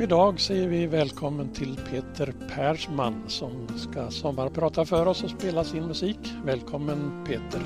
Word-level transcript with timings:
Idag 0.00 0.40
säger 0.40 0.68
vi 0.68 0.86
välkommen 0.86 1.52
till 1.52 1.76
Peter 1.90 2.34
Persman 2.54 3.24
som 3.28 3.68
ska 3.78 4.10
sommarprata 4.10 4.84
för 4.84 5.06
oss 5.06 5.24
och 5.24 5.30
spela 5.30 5.64
sin 5.64 5.86
musik. 5.86 6.18
Välkommen 6.44 7.24
Peter! 7.26 7.62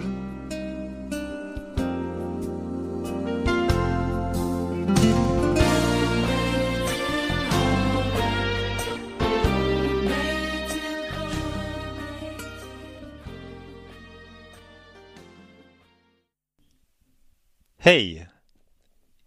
Hej! 17.78 18.31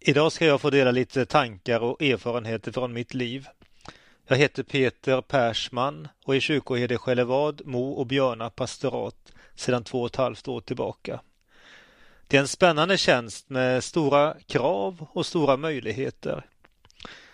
Idag 0.08 0.32
ska 0.32 0.46
jag 0.46 0.62
få 0.62 0.70
dela 0.70 0.92
lite 0.92 1.26
tankar 1.26 1.80
och 1.80 2.02
erfarenheter 2.02 2.72
från 2.72 2.94
mitt 2.94 3.14
liv. 3.14 3.48
Jag 4.28 4.38
heter 4.38 4.64
Peter 4.64 5.22
Persman 5.22 6.08
och 6.26 6.36
är 6.36 6.40
kyrkoherde 6.40 6.94
i 6.94 6.98
Skällevad, 6.98 7.62
Mo 7.66 7.92
och 7.92 8.08
Björna 8.08 8.50
pastorat 8.50 9.34
sedan 9.56 9.84
två 9.84 10.02
och 10.02 10.08
ett 10.08 10.16
halvt 10.16 10.48
år 10.48 10.62
tillbaka. 10.62 11.22
Det 12.28 12.38
är 12.38 12.42
en 12.42 12.48
spännande 12.48 12.98
tjänst 12.98 13.50
med 13.50 13.84
stora 13.84 14.36
krav 14.48 15.08
och 15.12 15.26
stora 15.26 15.58
möjligheter. 15.58 16.46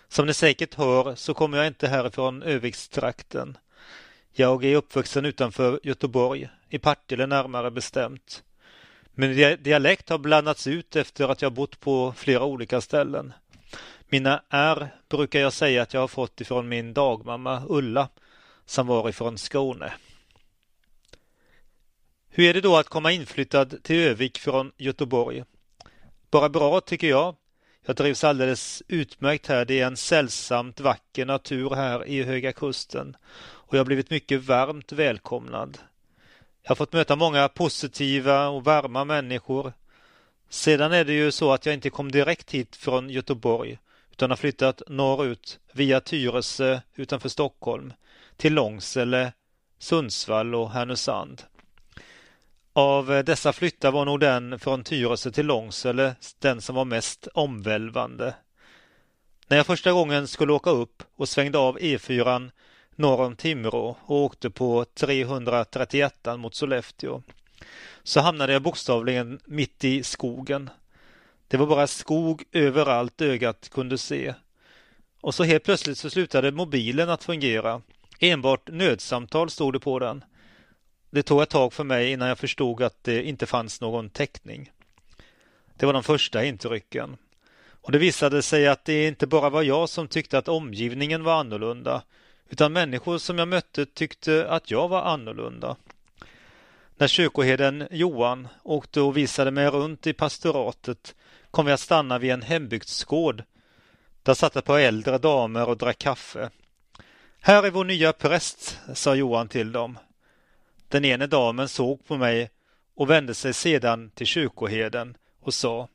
Som 0.08 0.26
ni 0.26 0.34
säkert 0.34 0.74
hör 0.74 1.14
så 1.14 1.34
kommer 1.34 1.58
jag 1.58 1.66
inte 1.66 1.88
härifrån 1.88 2.42
Övikstrakten. 2.42 3.58
Jag 4.32 4.64
är 4.64 4.76
uppvuxen 4.76 5.24
utanför 5.24 5.80
Göteborg, 5.82 6.48
i 6.68 6.78
Partille 6.78 7.26
närmare 7.26 7.70
bestämt. 7.70 8.42
Min 9.14 9.56
dialekt 9.62 10.08
har 10.08 10.18
blandats 10.18 10.66
ut 10.66 10.96
efter 10.96 11.28
att 11.28 11.42
jag 11.42 11.52
bott 11.52 11.80
på 11.80 12.12
flera 12.16 12.44
olika 12.44 12.80
ställen. 12.80 13.32
Mina 14.08 14.42
R 14.50 14.88
brukar 15.08 15.40
jag 15.40 15.52
säga 15.52 15.82
att 15.82 15.94
jag 15.94 16.00
har 16.00 16.08
fått 16.08 16.40
ifrån 16.40 16.68
min 16.68 16.94
dagmamma 16.94 17.62
Ulla 17.68 18.08
som 18.66 18.86
var 18.86 19.08
ifrån 19.08 19.38
Skåne. 19.38 19.92
Hur 22.28 22.44
är 22.48 22.54
det 22.54 22.60
då 22.60 22.76
att 22.76 22.88
komma 22.88 23.12
inflyttad 23.12 23.82
till 23.82 23.96
Övik 23.96 24.38
från 24.38 24.72
Göteborg? 24.76 25.44
Bara 26.30 26.48
bra 26.48 26.80
tycker 26.80 27.08
jag. 27.08 27.36
Jag 27.86 27.96
trivs 27.96 28.24
alldeles 28.24 28.82
utmärkt 28.88 29.46
här. 29.46 29.64
Det 29.64 29.80
är 29.80 29.86
en 29.86 29.96
sällsamt 29.96 30.80
vacker 30.80 31.26
natur 31.26 31.70
här 31.70 32.06
i 32.06 32.22
Höga 32.22 32.52
Kusten 32.52 33.16
och 33.42 33.74
jag 33.74 33.80
har 33.80 33.84
blivit 33.84 34.10
mycket 34.10 34.42
varmt 34.42 34.92
välkomnad. 34.92 35.78
Jag 36.62 36.70
har 36.70 36.76
fått 36.76 36.92
möta 36.92 37.16
många 37.16 37.48
positiva 37.48 38.48
och 38.48 38.64
varma 38.64 39.04
människor. 39.04 39.72
Sedan 40.48 40.92
är 40.92 41.04
det 41.04 41.12
ju 41.12 41.30
så 41.32 41.52
att 41.52 41.66
jag 41.66 41.74
inte 41.74 41.90
kom 41.90 42.12
direkt 42.12 42.50
hit 42.50 42.76
från 42.76 43.10
Göteborg 43.10 43.78
utan 44.10 44.30
har 44.30 44.36
flyttat 44.36 44.82
norrut 44.88 45.58
via 45.72 46.00
Tyresö 46.00 46.80
utanför 46.94 47.28
Stockholm 47.28 47.92
till 48.36 48.54
Långsele, 48.54 49.32
Sundsvall 49.78 50.54
och 50.54 50.70
Härnösand. 50.70 51.42
Av 52.72 53.22
dessa 53.24 53.52
flyttar 53.52 53.90
var 53.90 54.04
nog 54.04 54.20
den 54.20 54.58
från 54.58 54.84
Tyresö 54.84 55.30
till 55.30 55.46
Långsele 55.46 56.14
den 56.38 56.60
som 56.60 56.74
var 56.74 56.84
mest 56.84 57.28
omvälvande. 57.34 58.34
När 59.48 59.56
jag 59.56 59.66
första 59.66 59.92
gången 59.92 60.28
skulle 60.28 60.52
åka 60.52 60.70
upp 60.70 61.02
och 61.16 61.28
svängde 61.28 61.58
av 61.58 61.78
E4 61.78 62.50
norr 62.96 63.20
om 63.20 63.36
Timrå 63.36 63.96
och 64.00 64.16
åkte 64.16 64.50
på 64.50 64.84
331 64.84 66.14
mot 66.38 66.54
Sollefteå 66.54 67.22
så 68.02 68.20
hamnade 68.20 68.52
jag 68.52 68.62
bokstavligen 68.62 69.40
mitt 69.44 69.84
i 69.84 70.02
skogen. 70.02 70.70
Det 71.48 71.56
var 71.56 71.66
bara 71.66 71.86
skog 71.86 72.44
överallt 72.52 73.20
ögat 73.20 73.68
kunde 73.72 73.98
se. 73.98 74.34
Och 75.20 75.34
så 75.34 75.44
helt 75.44 75.64
plötsligt 75.64 75.98
så 75.98 76.10
slutade 76.10 76.52
mobilen 76.52 77.10
att 77.10 77.24
fungera. 77.24 77.82
Enbart 78.18 78.68
nödsamtal 78.70 79.50
stod 79.50 79.72
det 79.72 79.80
på 79.80 79.98
den. 79.98 80.24
Det 81.10 81.22
tog 81.22 81.42
ett 81.42 81.50
tag 81.50 81.72
för 81.72 81.84
mig 81.84 82.12
innan 82.12 82.28
jag 82.28 82.38
förstod 82.38 82.82
att 82.82 83.04
det 83.04 83.22
inte 83.22 83.46
fanns 83.46 83.80
någon 83.80 84.10
täckning. 84.10 84.70
Det 85.76 85.86
var 85.86 85.92
de 85.92 86.02
första 86.02 86.44
intrycken. 86.44 87.16
Och 87.64 87.92
det 87.92 87.98
visade 87.98 88.42
sig 88.42 88.68
att 88.68 88.84
det 88.84 89.06
inte 89.06 89.26
bara 89.26 89.50
var 89.50 89.62
jag 89.62 89.88
som 89.88 90.08
tyckte 90.08 90.38
att 90.38 90.48
omgivningen 90.48 91.24
var 91.24 91.40
annorlunda 91.40 92.02
utan 92.52 92.72
människor 92.72 93.18
som 93.18 93.38
jag 93.38 93.48
mötte 93.48 93.86
tyckte 93.86 94.48
att 94.48 94.70
jag 94.70 94.88
var 94.88 95.02
annorlunda. 95.02 95.76
När 96.96 97.06
kyrkoherden 97.06 97.88
Johan 97.90 98.48
åkte 98.62 99.00
och 99.00 99.16
visade 99.16 99.50
mig 99.50 99.68
runt 99.68 100.06
i 100.06 100.12
pastoratet 100.12 101.14
kom 101.50 101.66
vi 101.66 101.72
att 101.72 101.80
stanna 101.80 102.18
vid 102.18 102.30
en 102.30 102.42
hembygdsgård. 102.42 103.42
Där 104.22 104.34
satt 104.34 104.56
ett 104.56 104.64
par 104.64 104.78
äldre 104.78 105.18
damer 105.18 105.68
och 105.68 105.76
drack 105.76 105.98
kaffe. 105.98 106.50
Här 107.40 107.62
är 107.62 107.70
vår 107.70 107.84
nya 107.84 108.12
präst, 108.12 108.78
sa 108.94 109.14
Johan 109.14 109.48
till 109.48 109.72
dem. 109.72 109.98
Den 110.88 111.04
ene 111.04 111.26
damen 111.26 111.68
såg 111.68 112.06
på 112.06 112.16
mig 112.16 112.50
och 112.94 113.10
vände 113.10 113.34
sig 113.34 113.52
sedan 113.54 114.10
till 114.10 114.26
kyrkoherden 114.26 115.16
och 115.40 115.54
sa 115.54 115.88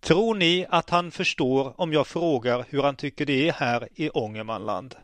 Tror 0.00 0.34
ni 0.34 0.66
att 0.70 0.90
han 0.90 1.10
förstår 1.10 1.80
om 1.80 1.92
jag 1.92 2.06
frågar 2.06 2.64
hur 2.68 2.82
han 2.82 2.96
tycker 2.96 3.26
det 3.26 3.48
är 3.48 3.52
här 3.52 3.88
i 3.94 4.10
Ångermanland? 4.10 4.96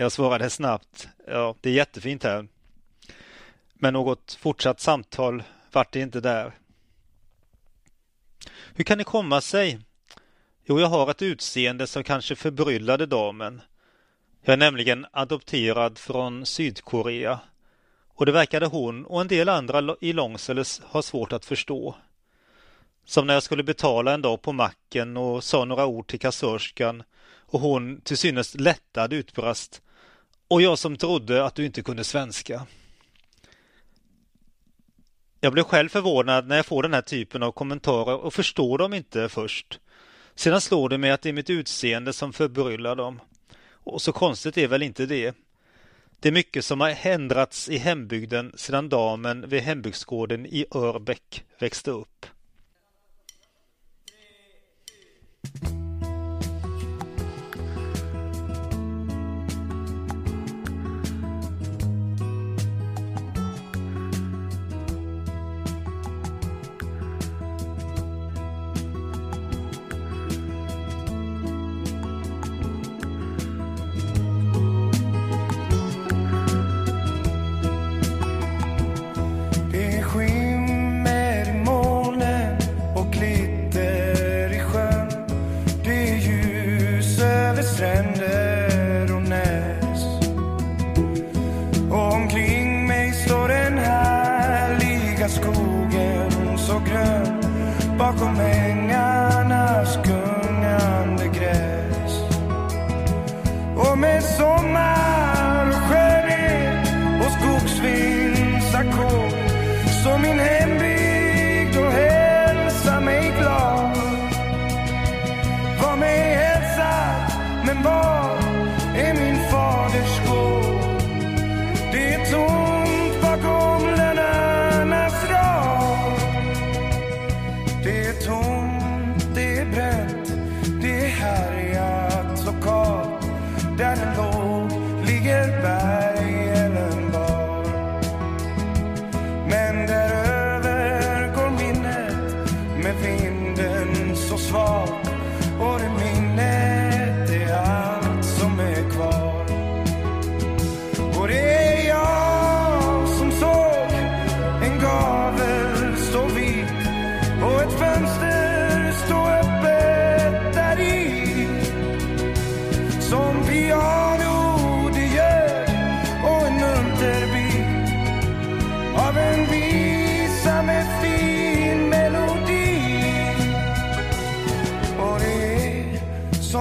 Jag 0.00 0.12
svarade 0.12 0.50
snabbt, 0.50 1.08
ja 1.26 1.54
det 1.60 1.70
är 1.70 1.74
jättefint 1.74 2.24
här. 2.24 2.48
Men 3.74 3.92
något 3.92 4.38
fortsatt 4.40 4.80
samtal 4.80 5.42
vart 5.72 5.92
det 5.92 6.00
inte 6.00 6.20
där. 6.20 6.52
Hur 8.74 8.84
kan 8.84 8.98
det 8.98 9.04
komma 9.04 9.40
sig? 9.40 9.78
Jo, 10.64 10.80
jag 10.80 10.86
har 10.86 11.10
ett 11.10 11.22
utseende 11.22 11.86
som 11.86 12.04
kanske 12.04 12.36
förbryllade 12.36 13.06
damen. 13.06 13.60
Jag 14.42 14.52
är 14.52 14.56
nämligen 14.56 15.06
adopterad 15.12 15.98
från 15.98 16.46
Sydkorea 16.46 17.40
och 18.08 18.26
det 18.26 18.32
verkade 18.32 18.66
hon 18.66 19.06
och 19.06 19.20
en 19.20 19.28
del 19.28 19.48
andra 19.48 19.96
i 20.00 20.12
Långsele 20.12 20.64
ha 20.82 21.02
svårt 21.02 21.32
att 21.32 21.44
förstå. 21.44 21.94
Som 23.04 23.26
när 23.26 23.34
jag 23.34 23.42
skulle 23.42 23.62
betala 23.62 24.14
en 24.14 24.22
dag 24.22 24.42
på 24.42 24.52
macken 24.52 25.16
och 25.16 25.44
sa 25.44 25.64
några 25.64 25.86
ord 25.86 26.06
till 26.06 26.20
kassörskan 26.20 27.02
och 27.36 27.60
hon 27.60 28.00
till 28.00 28.16
synes 28.16 28.54
lättad 28.54 29.12
utbrast 29.12 29.82
och 30.48 30.62
jag 30.62 30.78
som 30.78 30.96
trodde 30.96 31.44
att 31.44 31.54
du 31.54 31.66
inte 31.66 31.82
kunde 31.82 32.04
svenska. 32.04 32.66
Jag 35.40 35.52
blev 35.52 35.64
själv 35.64 35.88
förvånad 35.88 36.48
när 36.48 36.56
jag 36.56 36.66
får 36.66 36.82
den 36.82 36.94
här 36.94 37.02
typen 37.02 37.42
av 37.42 37.52
kommentarer 37.52 38.16
och 38.16 38.34
förstår 38.34 38.78
dem 38.78 38.94
inte 38.94 39.28
först. 39.28 39.80
Sedan 40.34 40.60
slår 40.60 40.88
det 40.88 40.98
mig 40.98 41.10
att 41.10 41.22
det 41.22 41.28
är 41.28 41.32
mitt 41.32 41.50
utseende 41.50 42.12
som 42.12 42.32
förbryllar 42.32 42.96
dem. 42.96 43.20
Och 43.70 44.02
så 44.02 44.12
konstigt 44.12 44.58
är 44.58 44.68
väl 44.68 44.82
inte 44.82 45.06
det. 45.06 45.36
Det 46.20 46.28
är 46.28 46.32
mycket 46.32 46.64
som 46.64 46.80
har 46.80 46.96
ändrats 47.02 47.68
i 47.68 47.78
hembygden 47.78 48.52
sedan 48.56 48.88
damen 48.88 49.48
vid 49.48 49.62
hembygdsgården 49.62 50.46
i 50.46 50.66
Örbäck 50.70 51.44
växte 51.58 51.90
upp. 51.90 52.26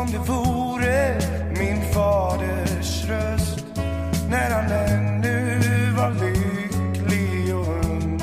Som 0.08 0.14
det 0.14 0.32
vore 0.32 1.20
min 1.60 1.82
faders 1.94 3.06
röst 3.06 3.66
när 4.30 4.52
han 4.52 4.72
ännu 4.72 5.60
var 5.98 6.10
lycklig 6.10 7.56
och 7.56 7.68
ung. 7.68 8.22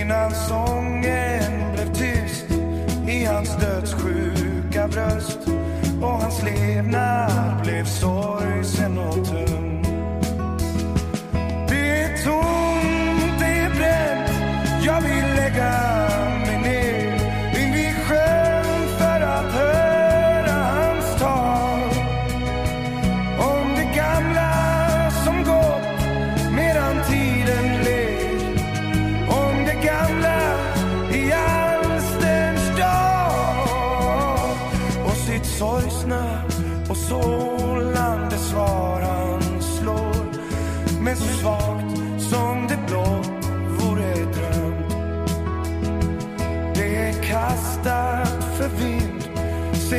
Innan 0.00 0.30
sången 0.30 1.72
blev 1.72 1.94
tyst 1.94 2.46
i 3.08 3.24
hans 3.24 3.56
dödssjuka 3.56 4.88
bröst 4.88 5.38
och 6.02 6.20
hans 6.22 6.42
levnad 6.42 7.35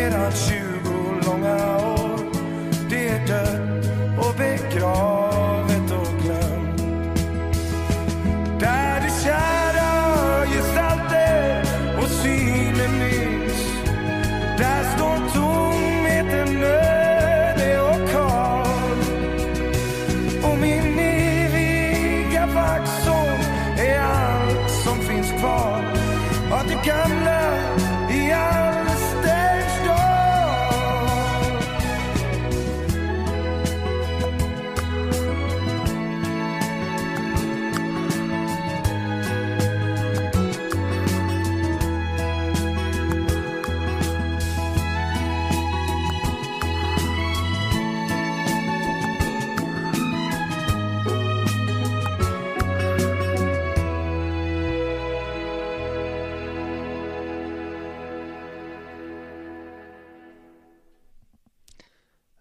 sedan 0.07 0.31
tjugo 0.31 0.56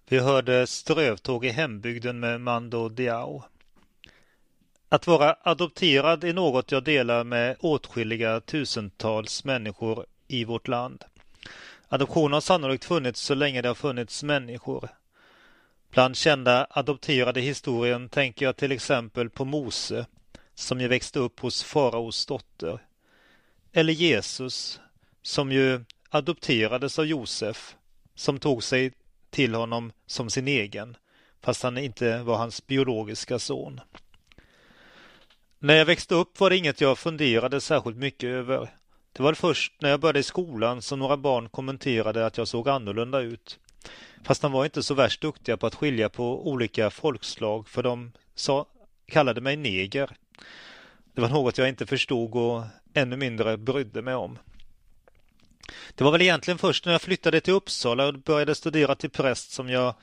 Vi 0.09 0.19
hörde 0.19 0.67
Strövtåg 0.67 1.45
i 1.45 1.49
hembygden 1.49 2.21
med 2.21 2.41
Mando 2.41 2.89
Diao. 2.89 3.43
Att 4.89 5.07
vara 5.07 5.37
adopterad 5.43 6.25
är 6.25 6.33
något 6.33 6.73
jag 6.73 6.85
delar 6.85 7.25
med 7.25 7.57
åtskilliga 7.61 8.41
tusentals 8.41 9.45
människor 9.45 10.07
i 10.29 10.45
vårt 10.45 10.69
land. 10.69 11.05
Adoption 11.89 12.33
har 12.33 12.41
sannolikt 12.41 12.85
funnits 12.85 13.21
så 13.21 13.35
länge 13.35 13.63
det 13.63 13.69
har 13.69 13.75
funnits 13.75 14.23
människor. 14.23 14.89
Bland 15.91 16.17
kända 16.17 16.67
adopterade 16.71 17.41
historien 17.41 18.09
tänker 18.09 18.47
jag 18.47 18.57
till 18.57 18.73
exempel 18.73 19.31
på 19.31 19.45
Mose 19.45 20.07
som 20.55 20.81
ju 20.81 20.89
växte 20.89 21.19
upp 21.19 21.41
hos 21.41 21.63
faraos 21.63 22.27
dotter. 22.27 22.79
Eller 23.73 23.93
Jesus 23.93 24.81
som 25.23 25.53
ju 25.53 25.85
adopterades 26.11 26.99
av 26.99 27.07
Josef 27.07 27.77
som 28.15 28.39
tog 28.39 28.63
sig 28.63 28.93
till 29.37 29.55
honom 29.55 29.93
som 30.07 30.31
sin 30.31 30.49
egen 30.49 30.97
fast 31.43 31.63
han 31.63 31.79
inte 31.79 32.23
var 32.23 32.37
hans 32.37 32.67
biologiska 32.67 33.39
son. 33.39 33.81
När 35.59 35.75
jag 35.75 35.85
växte 35.87 36.15
upp 36.15 36.41
var 36.41 36.51
det 36.51 36.57
inget 36.57 36.81
jag 36.81 36.99
funderade 36.99 37.61
särskilt 37.61 37.97
mycket 37.97 38.29
över. 38.29 38.71
Det 39.13 39.23
var 39.23 39.35
först 39.35 39.73
när 39.81 39.91
jag 39.91 40.01
började 40.01 40.19
i 40.19 40.23
skolan 40.23 40.83
som 40.83 40.99
några 40.99 41.17
barn 41.17 41.49
kommenterade 41.49 42.27
att 42.27 42.39
jag 42.39 42.49
såg 42.49 42.69
annorlunda 42.69 43.21
ut. 43.21 43.59
Fast 44.25 44.43
de 44.43 44.53
var 44.53 44.65
inte 44.65 44.83
så 44.83 44.95
värst 44.95 45.21
duktiga 45.21 45.57
på 45.57 45.67
att 45.67 45.75
skilja 45.75 46.09
på 46.09 46.49
olika 46.49 46.91
folkslag 46.91 47.69
för 47.69 47.83
de 47.83 48.13
sa, 48.35 48.67
kallade 49.07 49.41
mig 49.41 49.57
neger. 49.57 50.11
Det 51.15 51.21
var 51.21 51.29
något 51.29 51.59
jag 51.59 51.69
inte 51.69 51.87
förstod 51.87 52.35
och 52.35 52.63
ännu 52.95 53.17
mindre 53.17 53.57
brydde 53.57 54.03
mig 54.03 54.15
om. 54.15 54.39
Det 55.95 56.05
var 56.05 56.13
väl 56.13 56.23
egentligen 56.23 56.59
först 56.59 56.85
när 56.85 56.93
jag 56.93 57.03
flyttade 57.03 57.41
till 57.41 57.55
Uppsala 57.55 58.07
och 58.07 58.15
började 58.15 58.55
studera 58.55 58.95
till 58.95 59.11
präst 59.11 59.51
som 59.51 59.69
jag 59.69 59.95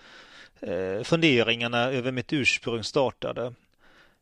eh, 0.62 1.04
funderingarna 1.04 1.92
över 1.92 2.12
mitt 2.12 2.34
ursprung 2.34 2.84
startade. 2.84 3.54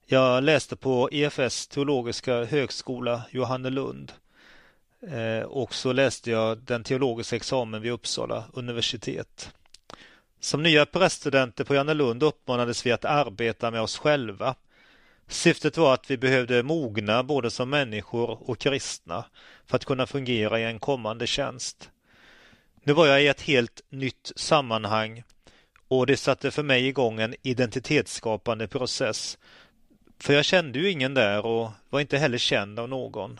Jag 0.05 0.43
läste 0.43 0.75
på 0.75 1.09
EFS 1.11 1.67
teologiska 1.67 2.43
högskola 2.43 3.21
Johannelund 3.31 4.11
eh, 5.11 5.45
och 5.45 5.73
så 5.73 5.93
läste 5.93 6.31
jag 6.31 6.57
den 6.57 6.83
teologiska 6.83 7.35
examen 7.35 7.81
vid 7.81 7.91
Uppsala 7.91 8.43
universitet. 8.53 9.51
Som 10.39 10.63
nya 10.63 10.85
präststudenter 10.85 11.63
på 11.63 11.75
Johannelund 11.75 12.23
uppmanades 12.23 12.85
vi 12.85 12.91
att 12.91 13.05
arbeta 13.05 13.71
med 13.71 13.81
oss 13.81 13.97
själva. 13.97 14.55
Syftet 15.31 15.77
var 15.77 15.93
att 15.93 16.11
vi 16.11 16.17
behövde 16.17 16.63
mogna 16.63 17.23
både 17.23 17.51
som 17.51 17.69
människor 17.69 18.49
och 18.49 18.59
kristna 18.59 19.25
för 19.65 19.75
att 19.75 19.85
kunna 19.85 20.07
fungera 20.07 20.59
i 20.59 20.63
en 20.63 20.79
kommande 20.79 21.27
tjänst. 21.27 21.89
Nu 22.83 22.93
var 22.93 23.07
jag 23.07 23.23
i 23.23 23.27
ett 23.27 23.41
helt 23.41 23.81
nytt 23.89 24.31
sammanhang 24.35 25.23
och 25.87 26.07
det 26.07 26.17
satte 26.17 26.51
för 26.51 26.63
mig 26.63 26.87
igång 26.87 27.19
en 27.19 27.35
identitetsskapande 27.41 28.67
process. 28.67 29.37
För 30.19 30.33
jag 30.33 30.45
kände 30.45 30.79
ju 30.79 30.91
ingen 30.91 31.13
där 31.13 31.45
och 31.45 31.69
var 31.89 31.99
inte 31.99 32.17
heller 32.17 32.37
känd 32.37 32.79
av 32.79 32.89
någon. 32.89 33.39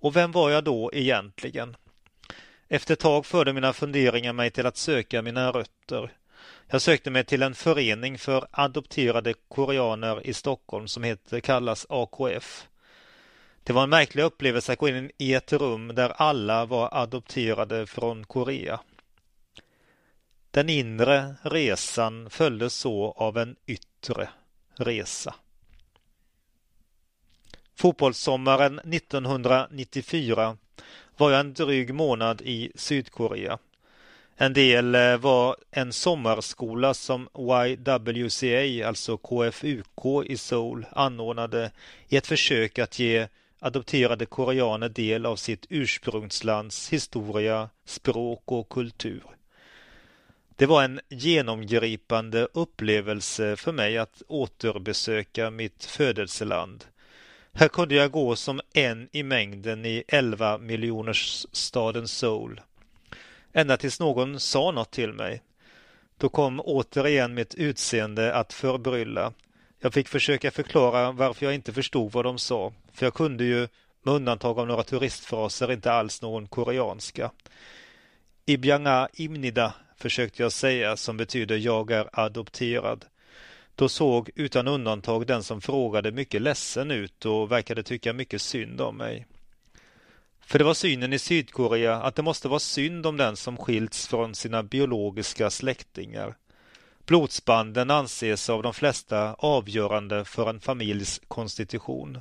Och 0.00 0.16
vem 0.16 0.32
var 0.32 0.50
jag 0.50 0.64
då 0.64 0.90
egentligen? 0.92 1.76
Efter 2.68 2.92
ett 2.92 3.00
tag 3.00 3.26
förde 3.26 3.52
mina 3.52 3.72
funderingar 3.72 4.32
mig 4.32 4.50
till 4.50 4.66
att 4.66 4.76
söka 4.76 5.22
mina 5.22 5.50
rötter. 5.52 6.10
Jag 6.72 6.82
sökte 6.82 7.10
mig 7.10 7.24
till 7.24 7.42
en 7.42 7.54
förening 7.54 8.18
för 8.18 8.46
adopterade 8.50 9.34
koreaner 9.48 10.26
i 10.26 10.34
Stockholm 10.34 10.88
som 10.88 11.02
heter, 11.02 11.40
kallas 11.40 11.86
AKF. 11.88 12.66
Det 13.62 13.72
var 13.72 13.82
en 13.82 13.90
märklig 13.90 14.22
upplevelse 14.22 14.72
att 14.72 14.78
gå 14.78 14.88
in 14.88 15.10
i 15.18 15.34
ett 15.34 15.52
rum 15.52 15.94
där 15.94 16.10
alla 16.10 16.64
var 16.66 16.88
adopterade 16.92 17.86
från 17.86 18.24
Korea. 18.24 18.80
Den 20.50 20.68
inre 20.68 21.34
resan 21.42 22.30
följdes 22.30 22.74
så 22.74 23.12
av 23.12 23.38
en 23.38 23.56
yttre 23.66 24.28
resa. 24.74 25.34
Fotbollssommaren 27.76 28.78
1994 28.78 30.56
var 31.16 31.30
jag 31.30 31.40
en 31.40 31.54
dryg 31.54 31.94
månad 31.94 32.42
i 32.42 32.72
Sydkorea. 32.74 33.58
En 34.42 34.52
del 34.52 34.94
eh, 34.94 35.16
var 35.16 35.56
en 35.70 35.92
sommarskola 35.92 36.94
som 36.94 37.28
YWCA, 37.38 38.88
alltså 38.88 39.16
KFUK 39.16 40.26
i 40.26 40.36
Seoul, 40.36 40.86
anordnade 40.92 41.70
i 42.08 42.16
ett 42.16 42.26
försök 42.26 42.78
att 42.78 42.98
ge 42.98 43.28
adopterade 43.58 44.26
koreaner 44.26 44.88
del 44.88 45.26
av 45.26 45.36
sitt 45.36 45.66
ursprungslands 45.68 46.92
historia, 46.92 47.68
språk 47.84 48.42
och 48.44 48.68
kultur. 48.68 49.22
Det 50.56 50.66
var 50.66 50.82
en 50.82 51.00
genomgripande 51.08 52.48
upplevelse 52.52 53.56
för 53.56 53.72
mig 53.72 53.98
att 53.98 54.22
återbesöka 54.28 55.50
mitt 55.50 55.84
födelseland. 55.84 56.84
Här 57.52 57.68
kunde 57.68 57.94
jag 57.94 58.10
gå 58.10 58.36
som 58.36 58.60
en 58.72 59.08
i 59.12 59.22
mängden 59.22 59.86
i 59.86 60.04
11 60.08 60.58
miljoners 60.58 61.46
staden 61.52 62.08
Seoul. 62.08 62.60
Ända 63.52 63.76
tills 63.76 64.00
någon 64.00 64.40
sa 64.40 64.70
något 64.70 64.90
till 64.90 65.12
mig. 65.12 65.42
Då 66.18 66.28
kom 66.28 66.60
återigen 66.60 67.34
mitt 67.34 67.54
utseende 67.54 68.34
att 68.34 68.52
förbrylla. 68.52 69.32
Jag 69.80 69.94
fick 69.94 70.08
försöka 70.08 70.50
förklara 70.50 71.12
varför 71.12 71.46
jag 71.46 71.54
inte 71.54 71.72
förstod 71.72 72.12
vad 72.12 72.24
de 72.24 72.38
sa, 72.38 72.72
för 72.92 73.06
jag 73.06 73.14
kunde 73.14 73.44
ju, 73.44 73.68
med 74.02 74.14
undantag 74.14 74.58
av 74.58 74.66
några 74.66 74.82
turistfraser, 74.82 75.72
inte 75.72 75.92
alls 75.92 76.22
någon 76.22 76.46
koreanska. 76.46 77.30
Ibjanga 78.46 79.08
Imnida 79.12 79.74
försökte 79.96 80.42
jag 80.42 80.52
säga 80.52 80.96
som 80.96 81.16
betyder 81.16 81.56
jag 81.56 81.90
är 81.90 82.20
adopterad. 82.20 83.04
Då 83.74 83.88
såg 83.88 84.30
utan 84.34 84.68
undantag 84.68 85.26
den 85.26 85.42
som 85.42 85.60
frågade 85.60 86.12
mycket 86.12 86.42
ledsen 86.42 86.90
ut 86.90 87.26
och 87.26 87.52
verkade 87.52 87.82
tycka 87.82 88.12
mycket 88.12 88.42
synd 88.42 88.80
om 88.80 88.96
mig. 88.96 89.26
För 90.50 90.58
det 90.58 90.64
var 90.64 90.74
synen 90.74 91.12
i 91.12 91.18
Sydkorea 91.18 91.96
att 91.96 92.14
det 92.14 92.22
måste 92.22 92.48
vara 92.48 92.60
synd 92.60 93.06
om 93.06 93.16
den 93.16 93.36
som 93.36 93.56
skilts 93.56 94.06
från 94.06 94.34
sina 94.34 94.62
biologiska 94.62 95.50
släktingar. 95.50 96.36
Blodsbanden 97.06 97.90
anses 97.90 98.50
av 98.50 98.62
de 98.62 98.74
flesta 98.74 99.34
avgörande 99.34 100.24
för 100.24 100.50
en 100.50 100.60
familjs 100.60 101.20
konstitution. 101.28 102.20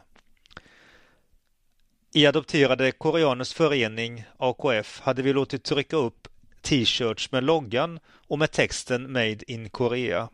I 2.14 2.26
Adopterade 2.26 2.92
Koreaners 2.92 3.54
förening, 3.54 4.24
AKF, 4.38 5.00
hade 5.00 5.22
vi 5.22 5.34
låtit 5.34 5.64
trycka 5.64 5.98
upp 5.98 6.28
t-shirts 6.62 7.32
med 7.32 7.44
loggan 7.44 8.00
och 8.28 8.40
med 8.40 8.52
texten 8.52 9.12
Made 9.12 9.52
in 9.52 9.70
Korea. 9.70 10.30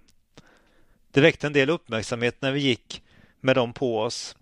Det 1.11 1.21
väckte 1.21 1.47
en 1.47 1.53
del 1.53 1.69
uppmärksamhet 1.69 2.41
när 2.41 2.51
vi 2.51 2.59
gick 2.59 3.03
med 3.39 3.55
dem 3.55 3.73
på 3.73 3.99
oss. 3.99 4.35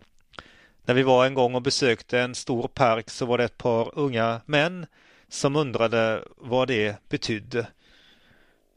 När 0.86 0.94
vi 0.94 1.04
var 1.04 1.26
en 1.26 1.34
gång 1.34 1.56
och 1.56 1.62
besökte 1.62 2.20
en 2.20 2.36
stor 2.36 2.68
park 2.68 3.10
så 3.10 3.26
var 3.26 3.38
det 3.38 3.44
ett 3.44 3.58
par 3.58 4.00
unga 4.00 4.42
män 4.46 4.86
som 5.30 5.56
undrade 5.56 6.24
vad 6.38 6.68
det 6.68 7.10
betydde. 7.10 7.68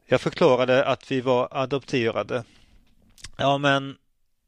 Jag 0.05 0.21
förklarade 0.21 0.85
att 0.85 1.11
vi 1.11 1.21
var 1.21 1.47
adopterade. 1.51 2.43
Ja, 3.37 3.57
men 3.57 3.97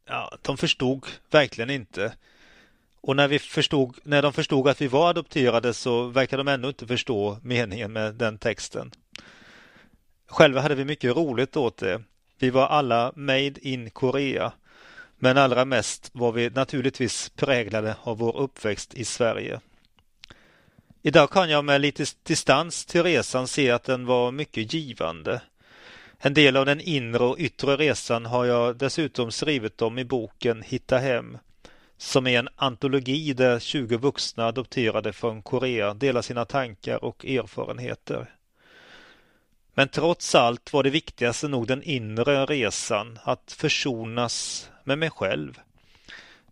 ja, 0.05 0.37
de 0.41 0.57
förstod 0.57 1.05
verkligen 1.31 1.69
inte. 1.69 2.13
Och 3.01 3.15
när, 3.15 3.27
vi 3.27 3.39
förstod, 3.39 3.97
när 4.03 4.21
de 4.21 4.33
förstod 4.33 4.67
att 4.67 4.81
vi 4.81 4.87
var 4.87 5.09
adopterade 5.09 5.73
så 5.73 6.07
verkade 6.07 6.43
de 6.43 6.47
ännu 6.47 6.67
inte 6.67 6.87
förstå 6.87 7.37
meningen 7.43 7.93
med 7.93 8.15
den 8.15 8.37
texten. 8.37 8.91
Själva 10.27 10.61
hade 10.61 10.75
vi 10.75 10.85
mycket 10.85 11.15
roligt 11.15 11.57
åt 11.57 11.77
det. 11.77 12.03
Vi 12.39 12.49
var 12.49 12.67
alla 12.67 13.11
made 13.15 13.67
in 13.67 13.89
Korea. 13.89 14.51
Men 15.19 15.37
allra 15.37 15.65
mest 15.65 16.09
var 16.13 16.31
vi 16.31 16.49
naturligtvis 16.49 17.29
präglade 17.29 17.95
av 18.03 18.17
vår 18.17 18.37
uppväxt 18.37 18.93
i 18.93 19.05
Sverige. 19.05 19.59
Idag 21.01 21.31
kan 21.31 21.49
jag 21.49 21.65
med 21.65 21.81
lite 21.81 22.05
distans 22.23 22.85
till 22.85 23.03
resan 23.03 23.47
se 23.47 23.71
att 23.71 23.83
den 23.83 24.05
var 24.05 24.31
mycket 24.31 24.73
givande. 24.73 25.41
En 26.17 26.33
del 26.33 26.57
av 26.57 26.65
den 26.65 26.81
inre 26.81 27.23
och 27.23 27.39
yttre 27.39 27.77
resan 27.77 28.25
har 28.25 28.45
jag 28.45 28.77
dessutom 28.77 29.31
skrivit 29.31 29.81
om 29.81 29.99
i 29.99 30.05
boken 30.05 30.61
Hitta 30.61 30.97
hem 30.97 31.37
som 31.97 32.27
är 32.27 32.39
en 32.39 32.49
antologi 32.55 33.33
där 33.33 33.59
20 33.59 33.97
vuxna 33.97 34.45
adopterade 34.45 35.13
från 35.13 35.41
Korea 35.41 35.93
delar 35.93 36.21
sina 36.21 36.45
tankar 36.45 37.03
och 37.03 37.25
erfarenheter. 37.25 38.35
Men 39.73 39.89
trots 39.89 40.35
allt 40.35 40.73
var 40.73 40.83
det 40.83 40.89
viktigaste 40.89 41.47
nog 41.47 41.67
den 41.67 41.83
inre 41.83 42.45
resan, 42.45 43.19
att 43.23 43.51
försonas 43.51 44.69
med 44.89 44.97
mig 44.97 45.09
själv. 45.09 45.59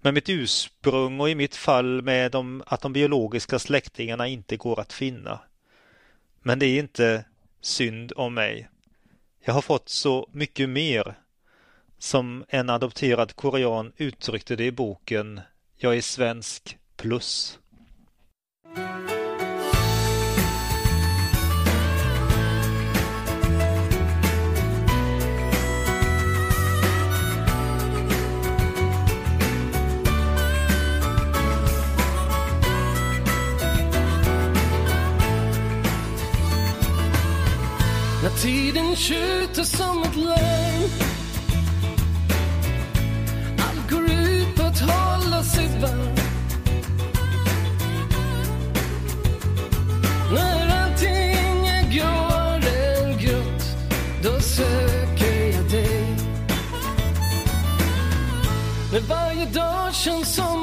Med 0.02 0.14
mitt 0.14 0.30
ursprung 0.30 1.20
och 1.20 1.30
i 1.30 1.36
mitt 1.36 1.56
fall 1.56 2.02
med 2.02 2.32
de, 2.32 2.64
att 2.66 2.82
de 2.82 2.94
biologiska 2.94 3.60
släktingarna 3.60 4.28
inte 4.28 4.58
går 4.58 4.80
att 4.80 4.94
finna. 4.94 5.40
Men 6.42 6.60
det 6.60 6.66
är 6.66 6.80
inte 6.80 7.26
synd 7.62 8.14
om 8.16 8.34
mig. 8.34 8.70
Jag 9.44 9.54
har 9.54 9.62
fått 9.62 9.90
så 9.90 10.30
mycket 10.32 10.70
mer 10.70 11.16
som 11.98 12.46
en 12.50 12.70
adopterad 12.70 13.36
korean 13.36 13.94
uttryckte 13.98 14.56
det 14.56 14.66
i 14.66 14.72
boken 14.72 15.42
Jag 15.78 15.98
är 15.98 16.02
svensk 16.02 16.78
plus. 16.96 17.60
Tiden 38.42 38.96
tjuter 38.96 39.64
som 39.64 40.04
ett 40.04 40.16
larm 40.16 40.90
Allt 43.60 43.92
går 43.92 44.04
ut 44.04 44.56
på 44.56 44.64
att 44.64 44.80
hålla 44.80 45.44
sig 45.44 45.68
varm. 45.82 46.16
När 50.34 50.84
allting 50.84 51.68
är 51.68 51.92
gråare 51.92 52.96
än 52.98 53.18
grått 53.18 53.64
Då 54.24 54.40
söker 54.40 55.52
jag 55.56 55.72
dig. 55.72 56.16
När 58.94 59.02
varje 59.02 59.46
dag 59.46 59.94
känns 59.94 60.36
som 60.36 60.57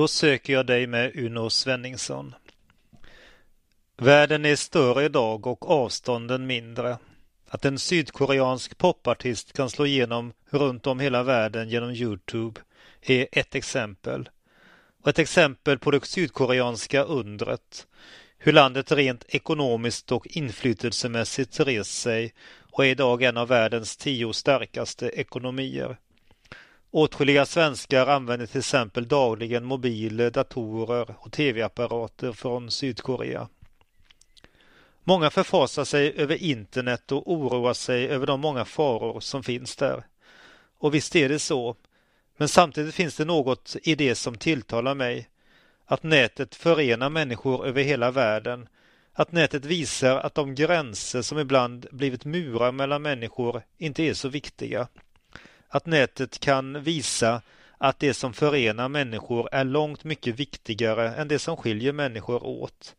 Då 0.00 0.08
söker 0.08 0.52
jag 0.52 0.66
dig 0.66 0.86
med 0.86 1.16
Uno 1.16 1.50
Svenningsson. 1.50 2.34
Världen 3.96 4.44
är 4.44 4.56
större 4.56 5.04
idag 5.04 5.46
och 5.46 5.70
avstånden 5.70 6.46
mindre. 6.46 6.98
Att 7.48 7.64
en 7.64 7.78
sydkoreansk 7.78 8.78
popartist 8.78 9.52
kan 9.52 9.70
slå 9.70 9.86
igenom 9.86 10.32
runt 10.50 10.86
om 10.86 11.00
hela 11.00 11.22
världen 11.22 11.68
genom 11.68 11.90
Youtube 11.90 12.60
är 13.00 13.26
ett 13.32 13.54
exempel. 13.54 14.28
Och 15.02 15.08
ett 15.08 15.18
exempel 15.18 15.78
på 15.78 15.90
det 15.90 16.06
sydkoreanska 16.06 17.02
undret. 17.02 17.86
Hur 18.38 18.52
landet 18.52 18.92
rent 18.92 19.24
ekonomiskt 19.28 20.12
och 20.12 20.26
inflytelsemässigt 20.26 21.60
rest 21.60 22.00
sig 22.00 22.34
och 22.72 22.84
är 22.84 22.90
idag 22.90 23.22
en 23.22 23.36
av 23.36 23.48
världens 23.48 23.96
tio 23.96 24.32
starkaste 24.32 25.08
ekonomier. 25.08 25.96
Åtskilliga 26.92 27.46
svenskar 27.46 28.06
använder 28.06 28.46
till 28.46 28.58
exempel 28.58 29.08
dagligen 29.08 29.64
mobiler, 29.64 30.30
datorer 30.30 31.14
och 31.18 31.32
tv-apparater 31.32 32.32
från 32.32 32.70
Sydkorea. 32.70 33.48
Många 35.04 35.30
förfasar 35.30 35.84
sig 35.84 36.12
över 36.16 36.42
internet 36.42 37.12
och 37.12 37.32
oroar 37.32 37.74
sig 37.74 38.08
över 38.08 38.26
de 38.26 38.40
många 38.40 38.64
faror 38.64 39.20
som 39.20 39.42
finns 39.42 39.76
där. 39.76 40.04
Och 40.78 40.94
visst 40.94 41.16
är 41.16 41.28
det 41.28 41.38
så. 41.38 41.76
Men 42.36 42.48
samtidigt 42.48 42.94
finns 42.94 43.16
det 43.16 43.24
något 43.24 43.76
i 43.82 43.94
det 43.94 44.14
som 44.14 44.34
tilltalar 44.34 44.94
mig. 44.94 45.28
Att 45.86 46.02
nätet 46.02 46.54
förenar 46.54 47.10
människor 47.10 47.66
över 47.66 47.82
hela 47.82 48.10
världen. 48.10 48.68
Att 49.12 49.32
nätet 49.32 49.64
visar 49.64 50.16
att 50.16 50.34
de 50.34 50.54
gränser 50.54 51.22
som 51.22 51.38
ibland 51.38 51.86
blivit 51.90 52.24
murar 52.24 52.72
mellan 52.72 53.02
människor 53.02 53.62
inte 53.78 54.02
är 54.02 54.14
så 54.14 54.28
viktiga. 54.28 54.88
Att 55.72 55.86
nätet 55.86 56.40
kan 56.40 56.82
visa 56.82 57.42
att 57.78 57.98
det 57.98 58.14
som 58.14 58.32
förenar 58.32 58.88
människor 58.88 59.48
är 59.52 59.64
långt 59.64 60.04
mycket 60.04 60.34
viktigare 60.40 61.14
än 61.14 61.28
det 61.28 61.38
som 61.38 61.56
skiljer 61.56 61.92
människor 61.92 62.46
åt. 62.46 62.94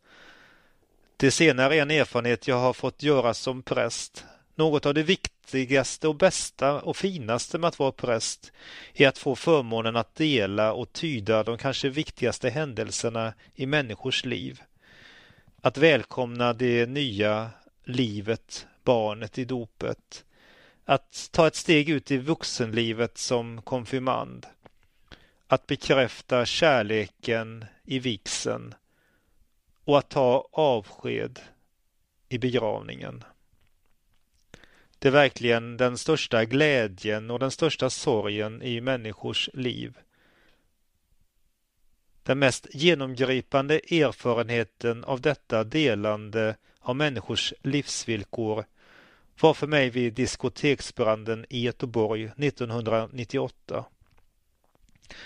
Det 1.16 1.30
senare 1.30 1.76
är 1.76 1.82
en 1.82 1.90
erfarenhet 1.90 2.48
jag 2.48 2.58
har 2.58 2.72
fått 2.72 3.02
göra 3.02 3.34
som 3.34 3.62
präst. 3.62 4.24
Något 4.54 4.86
av 4.86 4.94
det 4.94 5.02
viktigaste 5.02 6.08
och 6.08 6.14
bästa 6.14 6.80
och 6.80 6.96
finaste 6.96 7.58
med 7.58 7.68
att 7.68 7.78
vara 7.78 7.92
präst 7.92 8.52
är 8.94 9.08
att 9.08 9.18
få 9.18 9.36
förmånen 9.36 9.96
att 9.96 10.14
dela 10.14 10.72
och 10.72 10.92
tyda 10.92 11.42
de 11.42 11.58
kanske 11.58 11.88
viktigaste 11.88 12.50
händelserna 12.50 13.34
i 13.54 13.66
människors 13.66 14.24
liv. 14.24 14.62
Att 15.60 15.78
välkomna 15.78 16.52
det 16.52 16.86
nya 16.86 17.50
livet, 17.84 18.66
barnet 18.84 19.38
i 19.38 19.44
dopet. 19.44 20.24
Att 20.84 21.28
ta 21.32 21.46
ett 21.46 21.54
steg 21.54 21.88
ut 21.88 22.10
i 22.10 22.18
vuxenlivet 22.18 23.18
som 23.18 23.62
konfirmand. 23.62 24.46
Att 25.46 25.66
bekräfta 25.66 26.46
kärleken 26.46 27.64
i 27.84 27.98
vigseln 27.98 28.74
och 29.84 29.98
att 29.98 30.08
ta 30.08 30.48
avsked 30.52 31.40
i 32.28 32.38
begravningen. 32.38 33.24
Det 34.98 35.08
är 35.08 35.12
verkligen 35.12 35.76
den 35.76 35.98
största 35.98 36.44
glädjen 36.44 37.30
och 37.30 37.38
den 37.38 37.50
största 37.50 37.90
sorgen 37.90 38.62
i 38.62 38.80
människors 38.80 39.50
liv. 39.54 39.98
Den 42.22 42.38
mest 42.38 42.66
genomgripande 42.70 43.74
erfarenheten 43.74 45.04
av 45.04 45.20
detta 45.20 45.64
delande 45.64 46.56
av 46.80 46.96
människors 46.96 47.54
livsvillkor 47.62 48.64
var 49.40 49.54
för 49.54 49.66
mig 49.66 49.90
vid 49.90 50.14
diskoteksbranden 50.14 51.46
i 51.48 51.62
Göteborg 51.62 52.24
1998. 52.24 53.84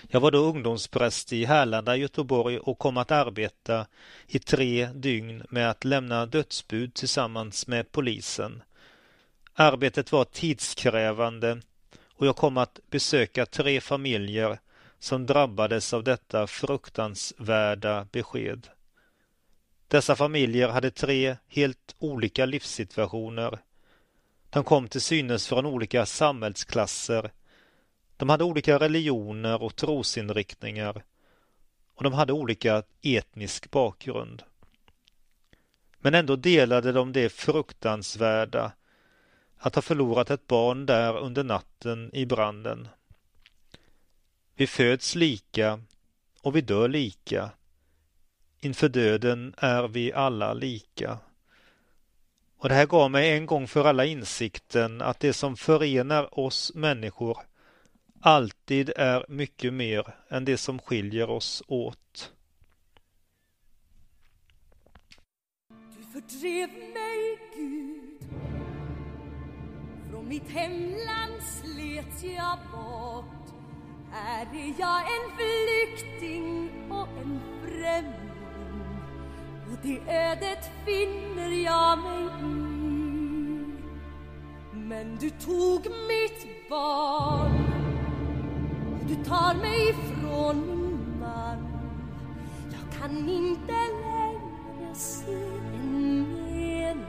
Jag 0.08 0.20
var 0.20 0.30
då 0.30 0.38
ungdomspräst 0.38 1.32
i 1.32 1.44
Härlanda, 1.44 1.96
Göteborg 1.96 2.58
och 2.58 2.78
kom 2.78 2.96
att 2.96 3.10
arbeta 3.10 3.86
i 4.26 4.38
tre 4.38 4.86
dygn 4.86 5.42
med 5.50 5.70
att 5.70 5.84
lämna 5.84 6.26
dödsbud 6.26 6.94
tillsammans 6.94 7.66
med 7.66 7.92
polisen. 7.92 8.62
Arbetet 9.54 10.12
var 10.12 10.24
tidskrävande 10.24 11.60
och 12.12 12.26
jag 12.26 12.36
kom 12.36 12.56
att 12.56 12.80
besöka 12.90 13.46
tre 13.46 13.80
familjer 13.80 14.58
som 14.98 15.26
drabbades 15.26 15.92
av 15.92 16.04
detta 16.04 16.46
fruktansvärda 16.46 18.06
besked. 18.12 18.68
Dessa 19.88 20.16
familjer 20.16 20.68
hade 20.68 20.90
tre 20.90 21.36
helt 21.48 21.94
olika 21.98 22.46
livssituationer. 22.46 23.58
De 24.56 24.64
kom 24.64 24.88
till 24.88 25.00
synes 25.00 25.46
från 25.46 25.66
olika 25.66 26.06
samhällsklasser 26.06 27.30
de 28.16 28.28
hade 28.28 28.44
olika 28.44 28.78
religioner 28.78 29.62
och 29.62 29.76
trosinriktningar 29.76 31.04
och 31.94 32.04
de 32.04 32.12
hade 32.12 32.32
olika 32.32 32.82
etnisk 33.02 33.70
bakgrund. 33.70 34.42
Men 35.98 36.14
ändå 36.14 36.36
delade 36.36 36.92
de 36.92 37.12
det 37.12 37.28
fruktansvärda 37.28 38.72
att 39.58 39.74
ha 39.74 39.82
förlorat 39.82 40.30
ett 40.30 40.46
barn 40.46 40.86
där 40.86 41.16
under 41.18 41.44
natten 41.44 42.10
i 42.12 42.26
branden. 42.26 42.88
Vi 44.54 44.66
föds 44.66 45.14
lika 45.14 45.80
och 46.42 46.56
vi 46.56 46.60
dör 46.60 46.88
lika. 46.88 47.50
Inför 48.60 48.88
döden 48.88 49.54
är 49.58 49.88
vi 49.88 50.12
alla 50.12 50.54
lika. 50.54 51.18
Och 52.58 52.68
det 52.68 52.74
här 52.74 52.86
gav 52.86 53.10
mig 53.10 53.36
en 53.36 53.46
gång 53.46 53.68
för 53.68 53.84
alla 53.84 54.04
insikten 54.04 55.02
att 55.02 55.20
det 55.20 55.32
som 55.32 55.56
förenar 55.56 56.38
oss 56.38 56.72
människor 56.74 57.38
alltid 58.20 58.90
är 58.96 59.24
mycket 59.28 59.74
mer 59.74 60.14
än 60.28 60.44
det 60.44 60.56
som 60.56 60.78
skiljer 60.78 61.30
oss 61.30 61.62
åt. 61.66 62.32
Du 65.68 66.02
fördrev 66.12 66.68
mig, 66.68 67.38
Gud. 67.56 68.30
Från 70.10 70.28
mitt 70.28 70.50
hemland 70.50 71.42
slet 71.42 72.22
jag 72.22 72.58
bort. 72.72 73.46
Här 74.12 74.46
är 74.54 74.74
jag 74.78 75.00
en 75.00 75.36
flykting 75.36 76.70
och 76.90 77.08
en 77.08 77.40
främling 77.62 78.25
och 79.70 79.78
det 79.82 80.00
ödet 80.08 80.70
finner 80.84 81.50
jag 81.64 81.98
mig 81.98 82.24
i. 82.24 82.66
Men 84.72 85.16
du 85.20 85.30
tog 85.30 85.80
mitt 85.80 86.68
barn. 86.70 87.66
Du 89.08 89.14
tar 89.24 89.54
mig 89.54 89.90
ifrån 89.90 90.66
min 90.66 91.20
man. 91.20 91.66
Jag 92.72 93.00
kan 93.00 93.28
inte 93.28 93.72
längre 94.02 94.94
se 94.94 95.32
en 95.74 96.22
mening. 96.44 97.04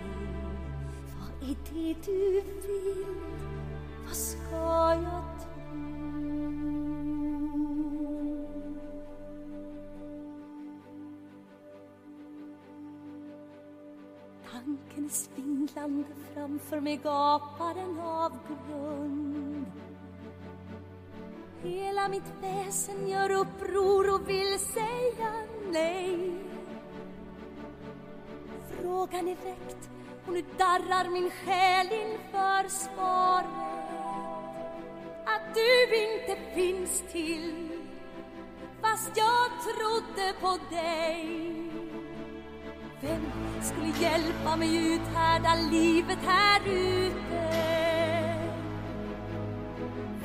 Vad 1.20 1.50
är 1.50 1.56
det 1.74 1.96
du 2.06 2.42
vill? 2.42 3.06
Vad 4.06 4.16
ska 4.16 5.02
jag 5.04 5.37
Tanken 14.58 15.06
är 15.06 15.10
svindlande 15.10 16.08
framför 16.34 16.80
mig 16.80 16.98
gapar 17.04 17.76
en 17.76 18.00
avgrund. 18.00 19.66
Hela 21.64 22.10
mitt 22.10 22.34
väsen 22.42 23.08
gör 23.08 23.32
uppror 23.32 24.14
och 24.14 24.30
vill 24.30 24.60
säga 24.60 25.34
nej. 25.72 26.32
Frågan 28.70 29.28
är 29.28 29.36
väckt 29.36 29.90
och 30.28 30.34
nu 30.34 30.44
darrar 30.58 31.10
min 31.10 31.30
själ 31.30 31.88
inför 31.92 32.70
svaret. 32.70 33.48
Att 35.26 35.54
du 35.54 35.96
inte 35.96 36.56
finns 36.56 37.04
till 37.12 37.70
fast 38.82 39.12
jag 39.18 39.52
trodde 39.64 40.34
på 40.42 40.76
dig. 40.76 41.48
Vem 43.02 43.47
skulle 43.64 43.88
hjälpa 43.88 44.56
mig 44.56 44.94
uthärda 44.94 45.56
livet 45.72 46.20
här 46.26 46.62
ute? 46.68 47.18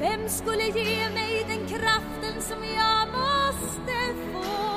Vem 0.01 0.29
skulle 0.29 0.63
ge 0.63 1.11
mig 1.11 1.45
den 1.49 1.67
kraften 1.69 2.43
som 2.43 2.59
jag 2.77 3.09
måste 3.09 4.15
få? 4.33 4.73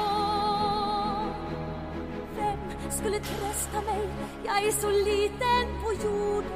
Vem 2.36 2.92
skulle 2.92 3.20
trösta 3.20 3.82
mig 3.82 4.10
Jag 4.46 4.58
är 4.68 4.72
så 4.72 4.90
liten 4.90 5.66
på 5.84 5.94
jorden 6.08 6.52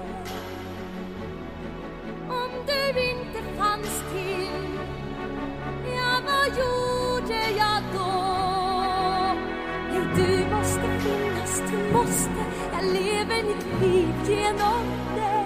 Om 2.29 2.51
du 2.67 3.01
inte 3.11 3.57
fanns 3.57 4.03
till 4.13 4.79
Ja, 5.95 6.21
vad 6.25 6.47
gjorde 6.57 7.49
jag 7.57 7.83
då? 7.93 8.09
Nej, 9.89 10.07
du 10.15 10.48
måste 11.93 12.41
Jag 12.73 12.83
lever 12.93 13.43
mitt 13.43 13.81
liv 13.81 14.13
genom 14.27 14.83
dig 15.15 15.45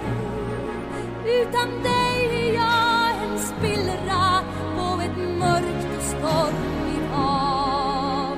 Utan 1.26 1.84
dig 1.84 2.48
är 2.48 2.54
jag 2.54 3.24
en 3.24 3.40
spillra 3.40 4.44
på 4.76 5.02
ett 5.02 5.18
mörkt 5.40 5.98
och 5.98 6.04
stormigt 6.04 7.12
hav 7.12 8.38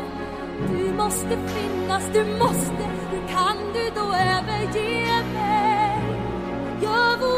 Du 0.69 0.93
måste 0.93 1.37
finnas, 1.47 2.03
du 2.13 2.25
måste 2.25 2.83
Hur 3.11 3.27
kan 3.27 3.57
du 3.73 3.89
då 3.95 4.13
överge 4.13 5.23
mig? 5.33 6.01
Jag 6.81 7.34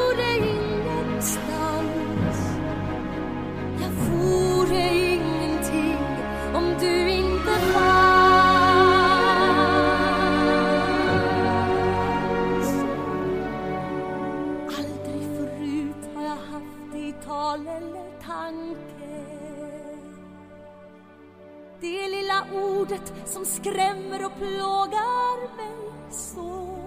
ordet 22.87 23.13
som 23.25 23.45
skrämmer 23.45 24.25
och 24.25 24.37
plågar 24.37 25.57
mig 25.57 25.93
så 26.11 26.77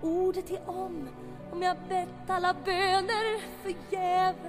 Ordet 0.00 0.50
är 0.50 0.68
om, 0.68 1.08
om 1.52 1.62
jag 1.62 1.76
bett 1.88 2.30
alla 2.30 2.54
böner 2.64 3.40
förgäves 3.62 4.46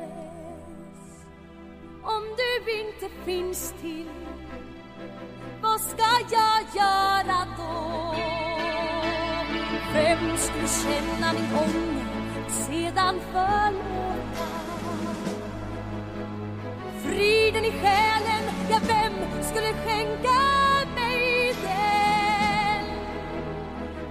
Om 2.04 2.24
du 2.38 2.72
inte 2.82 3.16
finns 3.26 3.74
till 3.82 4.10
vad 5.62 5.82
ska 5.82 6.04
jag 6.32 6.64
göra 6.76 7.48
då? 7.58 8.16
Vem 9.94 10.38
skulle 10.38 10.68
känna 10.68 11.34
min 11.34 11.56
ånger 11.56 12.50
sedan 12.50 13.20
förlåt? 13.32 14.13
Friden 17.24 17.66
i 17.66 17.72
själen, 17.72 18.46
ja 18.70 18.80
vem 18.88 19.14
skulle 19.44 19.74
skänka 19.74 20.40
mig 20.96 21.54
den? 21.62 22.86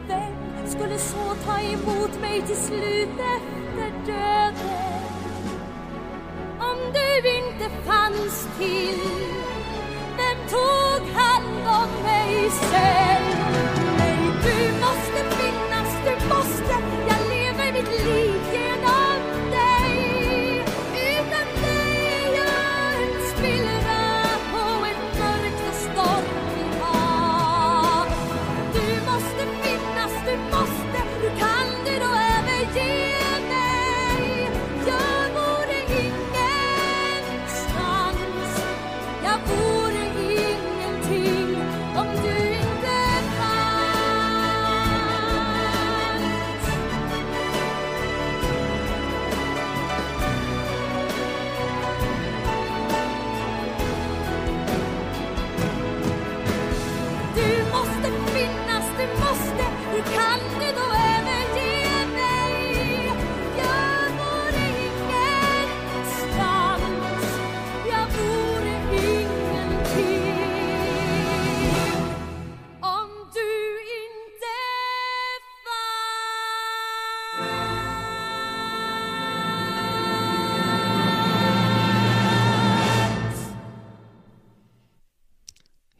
Vem 0.09 0.67
skulle 0.67 0.99
så 0.99 1.35
ta 1.45 1.61
emot 1.61 2.21
mig 2.21 2.43
till 2.43 2.57
slut 2.57 3.09
efter 3.37 3.91
döden? 4.07 5.03
Om 6.61 6.79
du 6.93 7.29
inte 7.29 7.71
fanns 7.87 8.49
till 8.59 9.01
vem 10.17 10.39
tog 10.51 11.09
hand 11.15 11.67
om 11.67 12.03
mig 12.05 12.51
sen? 12.51 13.23
Nej, 13.99 14.19
du 14.45 14.73
måste 14.81 15.37
finnas, 15.37 15.91
du 16.05 16.29
måste 16.29 16.75
Jag 17.09 17.21
lever 17.29 17.73
mitt 17.73 18.05
liv 18.07 18.52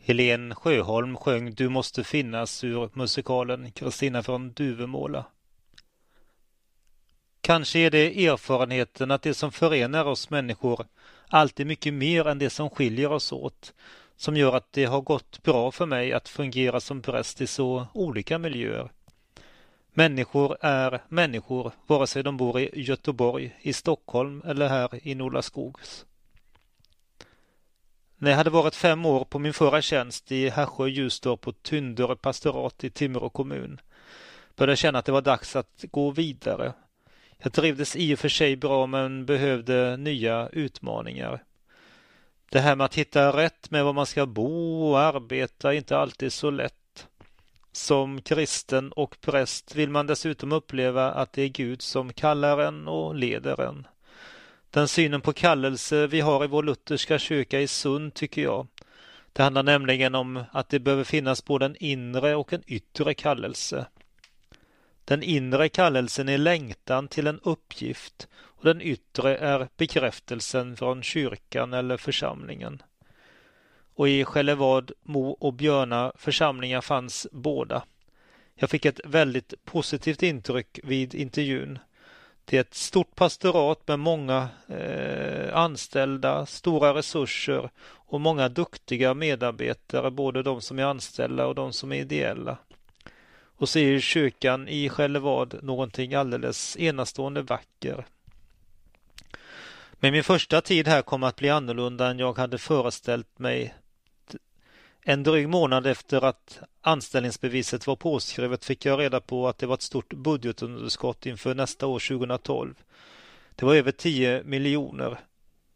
Helen 0.05 0.55
Sjöholm 0.55 1.17
sjöng 1.17 1.55
Du 1.55 1.69
måste 1.69 2.05
finnas 2.05 2.65
ur 2.65 2.91
musikalen 2.93 3.73
Kristina 3.73 4.23
från 4.23 4.53
Duvemåla. 4.53 5.25
Kanske 7.41 7.79
är 7.79 7.91
det 7.91 8.27
erfarenheten 8.27 9.11
att 9.11 9.23
det 9.23 9.35
som 9.35 9.53
förenar 9.53 10.05
oss 10.05 10.31
människor 10.31 10.87
alltid 11.29 11.67
mycket 11.67 11.95
mer 11.95 12.29
än 12.29 12.39
det 12.39 12.51
som 12.51 12.71
skiljer 12.71 13.13
oss 13.13 13.33
åt 13.33 13.75
som 14.17 14.37
gör 14.37 14.57
att 14.57 14.73
det 14.73 14.85
har 14.85 15.01
gått 15.01 15.43
bra 15.43 15.71
för 15.71 15.87
mig 15.87 16.13
att 16.13 16.29
fungera 16.29 16.81
som 16.81 17.03
präst 17.03 17.41
i 17.41 17.47
så 17.47 17.87
olika 17.93 18.39
miljöer. 18.39 18.91
Människor 19.93 20.57
är 20.61 21.03
människor 21.09 21.73
vare 21.87 22.07
sig 22.07 22.23
de 22.23 22.37
bor 22.37 22.61
i 22.61 22.71
Göteborg, 22.83 23.57
i 23.61 23.73
Stockholm 23.73 24.43
eller 24.47 24.69
här 24.69 25.09
i 25.09 25.15
Nolaskogs. 25.15 26.07
När 28.23 28.31
jag 28.31 28.39
hade 28.39 28.51
varit 28.51 28.75
fem 28.75 29.07
år 29.07 29.25
på 29.25 29.39
min 29.39 29.53
förra 29.53 29.83
tjänst 29.83 30.33
i 30.33 30.49
Härsjö 30.49 30.89
Ljusdorp 30.89 31.41
på 31.41 31.53
Tyndöre 31.53 32.17
pastorat 32.17 32.85
i 32.85 32.91
Timrå 32.91 33.29
kommun 33.29 33.81
började 34.57 34.73
jag 34.73 34.79
känna 34.79 34.99
att 34.99 35.05
det 35.05 35.13
var 35.13 35.21
dags 35.21 35.57
att 35.57 35.85
gå 35.91 36.11
vidare. 36.11 36.73
Jag 37.39 37.53
trivdes 37.53 37.97
i 37.97 38.15
och 38.15 38.19
för 38.19 38.29
sig 38.29 38.57
bra 38.57 38.87
men 38.87 39.27
behövde 39.27 39.97
nya 39.97 40.49
utmaningar. 40.49 41.43
Det 42.51 42.61
här 42.61 42.77
med 42.77 42.85
att 42.85 42.95
hitta 42.95 43.37
rätt 43.37 43.71
med 43.71 43.85
var 43.85 43.93
man 43.93 44.07
ska 44.07 44.27
bo 44.27 44.91
och 44.91 45.01
arbeta 45.01 45.73
är 45.73 45.77
inte 45.77 45.99
alltid 45.99 46.33
så 46.33 46.51
lätt. 46.51 47.07
Som 47.73 48.23
kristen 48.23 48.93
och 48.93 49.17
präst 49.21 49.75
vill 49.75 49.91
man 49.91 50.07
dessutom 50.07 50.53
uppleva 50.53 51.13
att 51.13 51.33
det 51.33 51.43
är 51.43 51.49
Gud 51.49 51.83
som 51.83 52.13
kallar 52.13 52.59
en 52.59 52.89
och 52.89 53.15
leder 53.15 53.61
en. 53.61 53.87
Den 54.73 54.89
synen 54.89 55.21
på 55.21 55.33
kallelse 55.33 56.07
vi 56.07 56.21
har 56.21 56.45
i 56.45 56.47
vår 56.47 56.63
lutherska 56.63 57.19
kyrka 57.19 57.61
är 57.61 57.67
sund 57.67 58.15
tycker 58.15 58.43
jag. 58.43 58.67
Det 59.33 59.43
handlar 59.43 59.63
nämligen 59.63 60.15
om 60.15 60.45
att 60.53 60.69
det 60.69 60.81
behöver 60.81 61.05
finnas 61.05 61.45
både 61.45 61.67
en 61.67 61.77
inre 61.77 62.35
och 62.35 62.53
en 62.53 62.63
yttre 62.67 63.15
kallelse. 63.15 63.87
Den 65.05 65.23
inre 65.23 65.69
kallelsen 65.69 66.29
är 66.29 66.39
längtan 66.39 67.09
till 67.09 67.27
en 67.27 67.41
uppgift 67.41 68.29
och 68.35 68.65
den 68.65 68.81
yttre 68.81 69.37
är 69.37 69.69
bekräftelsen 69.77 70.77
från 70.77 71.03
kyrkan 71.03 71.73
eller 71.73 71.97
församlingen. 71.97 72.83
Och 73.95 74.09
i 74.09 74.25
Skällevad, 74.25 74.93
Mo 75.03 75.31
och 75.31 75.55
Björna 75.55 76.13
församlingar 76.17 76.81
fanns 76.81 77.27
båda. 77.33 77.85
Jag 78.55 78.71
fick 78.71 78.85
ett 78.85 79.01
väldigt 79.05 79.55
positivt 79.65 80.23
intryck 80.23 80.81
vid 80.83 81.15
intervjun. 81.15 81.79
Det 82.45 82.57
är 82.57 82.61
ett 82.61 82.75
stort 82.75 83.15
pastorat 83.15 83.89
med 83.89 83.99
många 83.99 84.49
eh, 84.69 85.57
anställda, 85.57 86.47
stora 86.47 86.95
resurser 86.95 87.71
och 87.85 88.21
många 88.21 88.49
duktiga 88.49 89.15
medarbetare, 89.15 90.11
både 90.11 90.43
de 90.43 90.61
som 90.61 90.79
är 90.79 90.85
anställda 90.85 91.47
och 91.47 91.55
de 91.55 91.73
som 91.73 91.93
är 91.93 92.01
ideella. 92.01 92.57
Och 93.57 93.69
så 93.69 93.79
är 93.79 94.01
kyrkan 94.01 94.69
i 94.69 94.89
Skällevad 94.89 95.59
någonting 95.63 96.15
alldeles 96.15 96.77
enastående 96.77 97.43
vacker. 97.43 98.07
Men 99.93 100.13
min 100.13 100.25
första 100.25 100.61
tid 100.61 100.89
här 100.89 101.03
kom 101.03 101.23
att 101.23 101.37
bli 101.37 101.51
annorlunda 101.51 102.11
än 102.11 102.19
jag 102.19 102.39
hade 102.39 102.59
föreställt 102.59 103.39
mig. 103.39 103.75
En 105.05 105.23
dryg 105.23 105.49
månad 105.49 105.87
efter 105.87 106.25
att 106.25 106.61
anställningsbeviset 106.81 107.87
var 107.87 107.97
påskrivet 107.97 108.65
fick 108.65 108.85
jag 108.85 109.01
reda 109.01 109.21
på 109.21 109.49
att 109.49 109.59
det 109.59 109.67
var 109.67 109.75
ett 109.75 109.83
stort 109.83 110.15
budgetunderskott 110.15 111.27
inför 111.27 111.55
nästa 111.55 111.87
år 111.87 111.99
2012. 111.99 112.75
Det 113.55 113.67
var 113.67 113.75
över 113.75 113.93
10 113.93 114.43
miljoner 114.45 115.19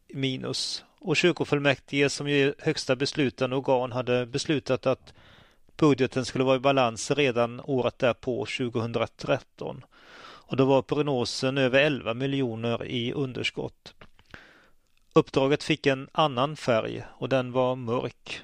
minus 0.08 0.84
och 0.98 1.16
kyrkofullmäktige 1.16 2.08
som 2.08 2.26
är 2.26 2.54
högsta 2.58 2.96
beslutande 2.96 3.56
organ 3.56 3.92
hade 3.92 4.26
beslutat 4.26 4.86
att 4.86 5.14
budgeten 5.76 6.24
skulle 6.24 6.44
vara 6.44 6.56
i 6.56 6.60
balans 6.60 7.10
redan 7.10 7.60
året 7.64 7.98
därpå, 7.98 8.46
2013. 8.46 9.84
Och 10.18 10.56
då 10.56 10.64
var 10.64 10.82
prognosen 10.82 11.58
över 11.58 11.80
11 11.80 12.14
miljoner 12.14 12.84
i 12.84 13.12
underskott. 13.12 13.94
Uppdraget 15.12 15.62
fick 15.62 15.86
en 15.86 16.08
annan 16.12 16.56
färg 16.56 17.04
och 17.08 17.28
den 17.28 17.52
var 17.52 17.76
mörk. 17.76 18.42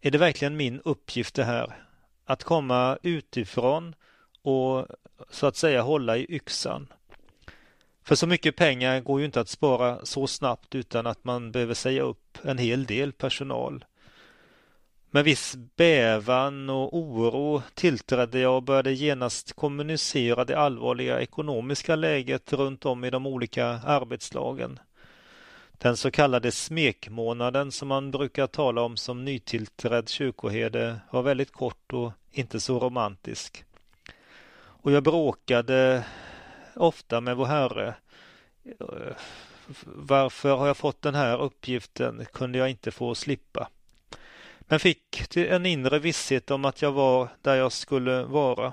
Är 0.00 0.10
det 0.10 0.18
verkligen 0.18 0.56
min 0.56 0.80
uppgift 0.84 1.34
det 1.34 1.44
här? 1.44 1.76
Att 2.24 2.44
komma 2.44 2.98
utifrån 3.02 3.94
och 4.42 4.86
så 5.30 5.46
att 5.46 5.56
säga 5.56 5.82
hålla 5.82 6.16
i 6.16 6.26
yxan. 6.28 6.86
För 8.04 8.14
så 8.14 8.26
mycket 8.26 8.56
pengar 8.56 9.00
går 9.00 9.20
ju 9.20 9.26
inte 9.26 9.40
att 9.40 9.48
spara 9.48 10.04
så 10.04 10.26
snabbt 10.26 10.74
utan 10.74 11.06
att 11.06 11.24
man 11.24 11.52
behöver 11.52 11.74
säga 11.74 12.02
upp 12.02 12.38
en 12.42 12.58
hel 12.58 12.84
del 12.86 13.12
personal. 13.12 13.84
Med 15.10 15.24
viss 15.24 15.56
bävan 15.76 16.70
och 16.70 16.96
oro 16.96 17.62
tillträdde 17.74 18.38
jag 18.38 18.56
och 18.56 18.62
började 18.62 18.92
genast 18.92 19.52
kommunicera 19.52 20.44
det 20.44 20.58
allvarliga 20.58 21.20
ekonomiska 21.20 21.96
läget 21.96 22.52
runt 22.52 22.86
om 22.86 23.04
i 23.04 23.10
de 23.10 23.26
olika 23.26 23.66
arbetslagen. 23.66 24.78
Den 25.78 25.96
så 25.96 26.10
kallade 26.10 26.52
smekmånaden 26.52 27.72
som 27.72 27.88
man 27.88 28.10
brukar 28.10 28.46
tala 28.46 28.82
om 28.82 28.96
som 28.96 29.24
nytillträdd 29.24 30.08
kyrkoherde 30.08 31.00
var 31.10 31.22
väldigt 31.22 31.52
kort 31.52 31.92
och 31.92 32.12
inte 32.32 32.60
så 32.60 32.78
romantisk. 32.78 33.64
Och 34.58 34.92
jag 34.92 35.02
bråkade 35.02 36.04
ofta 36.74 37.20
med 37.20 37.36
vår 37.36 37.46
Herre. 37.46 37.94
Varför 39.84 40.56
har 40.56 40.66
jag 40.66 40.76
fått 40.76 41.02
den 41.02 41.14
här 41.14 41.42
uppgiften? 41.42 42.26
Kunde 42.32 42.58
jag 42.58 42.70
inte 42.70 42.90
få 42.90 43.14
slippa? 43.14 43.68
Men 44.60 44.80
fick 44.80 45.36
en 45.36 45.66
inre 45.66 45.98
visshet 45.98 46.50
om 46.50 46.64
att 46.64 46.82
jag 46.82 46.92
var 46.92 47.28
där 47.42 47.54
jag 47.54 47.72
skulle 47.72 48.22
vara. 48.22 48.72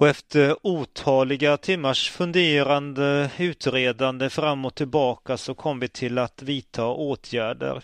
Och 0.00 0.08
efter 0.08 0.56
otaliga 0.66 1.56
timmars 1.56 2.10
funderande, 2.10 3.30
utredande 3.38 4.30
fram 4.30 4.64
och 4.64 4.74
tillbaka 4.74 5.36
så 5.36 5.54
kom 5.54 5.80
vi 5.80 5.88
till 5.88 6.18
att 6.18 6.42
vidta 6.42 6.86
åtgärder. 6.86 7.82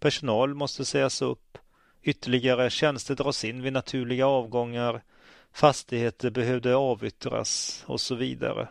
Personal 0.00 0.54
måste 0.54 0.84
sägas 0.84 1.22
upp. 1.22 1.58
Ytterligare 2.02 2.70
tjänster 2.70 3.14
dras 3.14 3.44
in 3.44 3.62
vid 3.62 3.72
naturliga 3.72 4.26
avgångar. 4.26 5.02
Fastigheter 5.52 6.30
behövde 6.30 6.76
avyttras 6.76 7.82
och 7.86 8.00
så 8.00 8.14
vidare. 8.14 8.68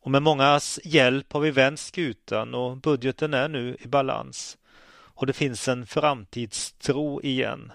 Och 0.00 0.10
med 0.10 0.22
mångas 0.22 0.80
hjälp 0.84 1.32
har 1.32 1.40
vi 1.40 1.50
vänt 1.50 1.80
skutan 1.80 2.54
och 2.54 2.76
budgeten 2.76 3.34
är 3.34 3.48
nu 3.48 3.76
i 3.80 3.88
balans. 3.88 4.58
Och 4.90 5.26
det 5.26 5.32
finns 5.32 5.68
en 5.68 5.86
framtidstro 5.86 7.20
igen. 7.22 7.72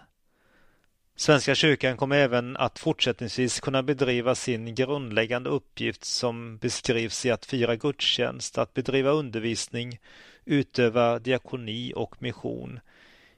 Svenska 1.16 1.56
kyrkan 1.56 1.98
kommer 1.98 2.16
även 2.16 2.58
att 2.58 2.80
fortsättningsvis 2.80 3.60
kunna 3.60 3.84
bedriva 3.84 4.36
sin 4.36 4.76
grundläggande 4.76 5.50
uppgift 5.50 6.04
som 6.04 6.58
beskrivs 6.58 7.26
i 7.26 7.32
att 7.32 7.46
fira 7.46 7.76
gudstjänst, 7.76 8.58
att 8.58 8.74
bedriva 8.74 9.12
undervisning, 9.12 10.00
utöva 10.46 11.20
diakoni 11.20 11.94
och 11.96 12.22
mission 12.22 12.80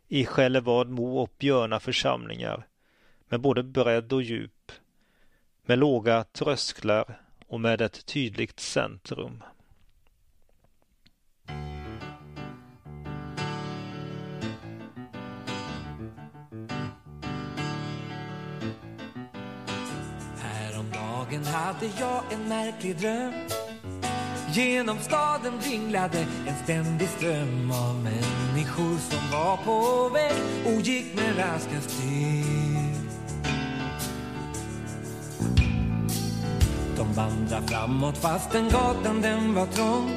i 0.08 0.26
Själevad 0.26 0.90
Mo 0.90 1.18
och 1.18 1.34
Björna 1.40 1.80
församlingar 1.80 2.68
med 3.30 3.42
både 3.42 3.64
bredd 3.64 4.14
och 4.14 4.22
djup, 4.22 4.72
med 5.66 5.80
låga 5.80 6.24
trösklar 6.24 7.20
och 7.48 7.62
med 7.62 7.82
ett 7.82 8.06
tydligt 8.06 8.60
centrum. 8.60 9.44
Dagen 21.36 21.46
hade 21.46 21.86
jag 22.00 22.24
en 22.32 22.50
märklig 22.50 22.98
dröm 22.98 23.34
Genom 24.54 24.98
staden 25.00 25.54
ringlade 25.62 26.28
en 26.48 26.56
ständig 26.64 27.10
ström 27.10 27.72
av 27.72 27.96
människor 28.04 28.98
som 29.00 29.32
var 29.32 29.58
på 29.58 30.10
väg 30.14 30.36
och 30.66 30.82
gick 30.82 31.16
med 31.16 31.38
raska 31.38 31.82
steg. 31.82 32.46
De 36.98 37.14
vandrade 37.14 37.68
framåt 37.68 38.18
fastän 38.18 38.70
gatan 38.70 39.22
den 39.22 39.54
var 39.54 39.66
trång. 39.66 40.12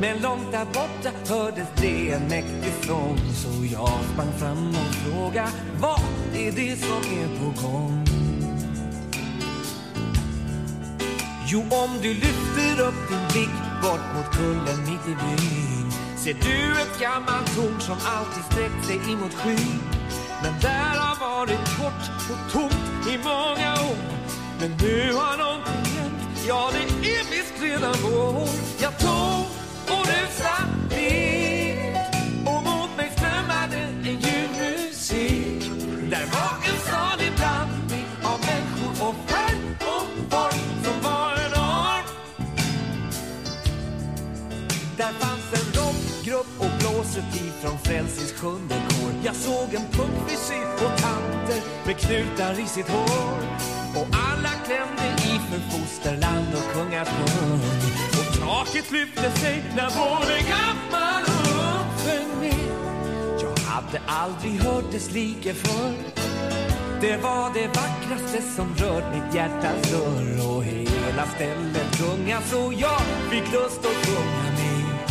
Men 0.00 0.22
långt 0.22 0.52
där 0.52 0.64
borta 0.64 1.34
hördes 1.34 1.68
det 1.76 2.10
en 2.10 2.28
mäktig 2.28 2.72
sång 2.86 3.18
så 3.34 3.64
jag 3.72 4.00
sprang 4.12 4.32
fram 4.38 4.68
och 4.68 4.94
frågade 4.94 5.50
vad 5.80 6.00
är 6.34 6.52
det 6.52 6.76
som 6.76 6.96
är 6.96 7.38
på 7.38 7.68
gång? 7.68 8.13
Jo, 11.46 11.60
om 11.60 11.90
du 12.02 12.14
lyfter 12.14 12.80
upp 12.80 13.08
din 13.08 13.28
blick 13.32 13.54
bort 13.82 14.14
mot 14.14 14.36
kullen 14.36 14.78
mitt 14.80 15.06
i 15.08 15.14
byn 15.14 15.74
ser 16.24 16.34
du 16.34 16.80
ett 16.82 17.00
gammalt 17.00 17.54
torn 17.56 17.80
som 17.80 17.96
alltid 18.04 18.44
sträckt 18.44 18.84
sig 18.86 19.12
emot 19.12 19.34
skyn. 19.34 19.80
Men 20.42 20.60
där 20.60 20.94
har 21.04 21.16
varit 21.20 21.64
kort 21.78 22.04
och 22.30 22.52
tomt 22.52 23.08
i 23.08 23.18
många 23.18 23.72
år. 23.90 23.96
Men 24.60 24.70
nu 24.70 25.12
har 25.12 25.36
någonting 25.36 25.84
hänt, 25.96 26.44
ja 26.48 26.70
det 26.72 27.08
är 27.08 27.24
visst 27.30 27.62
redan 27.62 27.94
vår. 28.02 28.48
Jag 28.82 28.98
tog 28.98 29.46
och 29.98 30.06
du 30.06 30.12
dit 30.12 30.32
som 47.74 47.90
Frälsnings 47.90 48.32
sjunde 48.32 48.74
kår. 48.74 49.12
Jag 49.24 49.34
såg 49.34 49.74
en 49.74 49.86
puckfrisyr 49.92 50.74
och 50.74 50.98
tanter 51.02 51.60
med 51.86 51.96
knutar 51.96 52.60
i 52.60 52.66
sitt 52.66 52.88
hår. 52.88 53.38
Och 53.96 54.06
alla 54.12 54.52
klämde 54.66 55.06
i 55.28 55.32
för 55.48 55.60
fosterland 55.70 56.54
och 56.54 56.72
kungasjung. 56.72 57.60
Och 58.18 58.40
taket 58.40 58.90
lyfte 58.90 59.30
sig 59.30 59.64
när 59.76 59.90
både 60.02 60.36
gammal 60.54 61.22
och 61.22 61.54
ung 61.74 61.90
sjöng 62.02 62.40
med. 62.40 62.68
Jag 63.42 63.58
hade 63.58 64.00
aldrig 64.06 64.60
hört 64.60 64.92
dess 64.92 65.10
like 65.12 65.54
förr. 65.54 65.94
Det 67.00 67.16
var 67.16 67.54
det 67.54 67.66
vackraste 67.66 68.42
som 68.56 68.74
rört 68.74 69.14
mitt 69.14 69.34
hjärtas 69.34 69.90
dörr 69.90 70.48
och 70.48 70.64
hela 70.64 71.26
stället 71.34 71.98
gunga 71.98 72.40
så 72.40 72.72
jag 72.78 73.00
fick 73.30 73.52
lust 73.52 73.78
att 73.78 74.06
sjunga 74.06 74.44
med. 74.58 75.10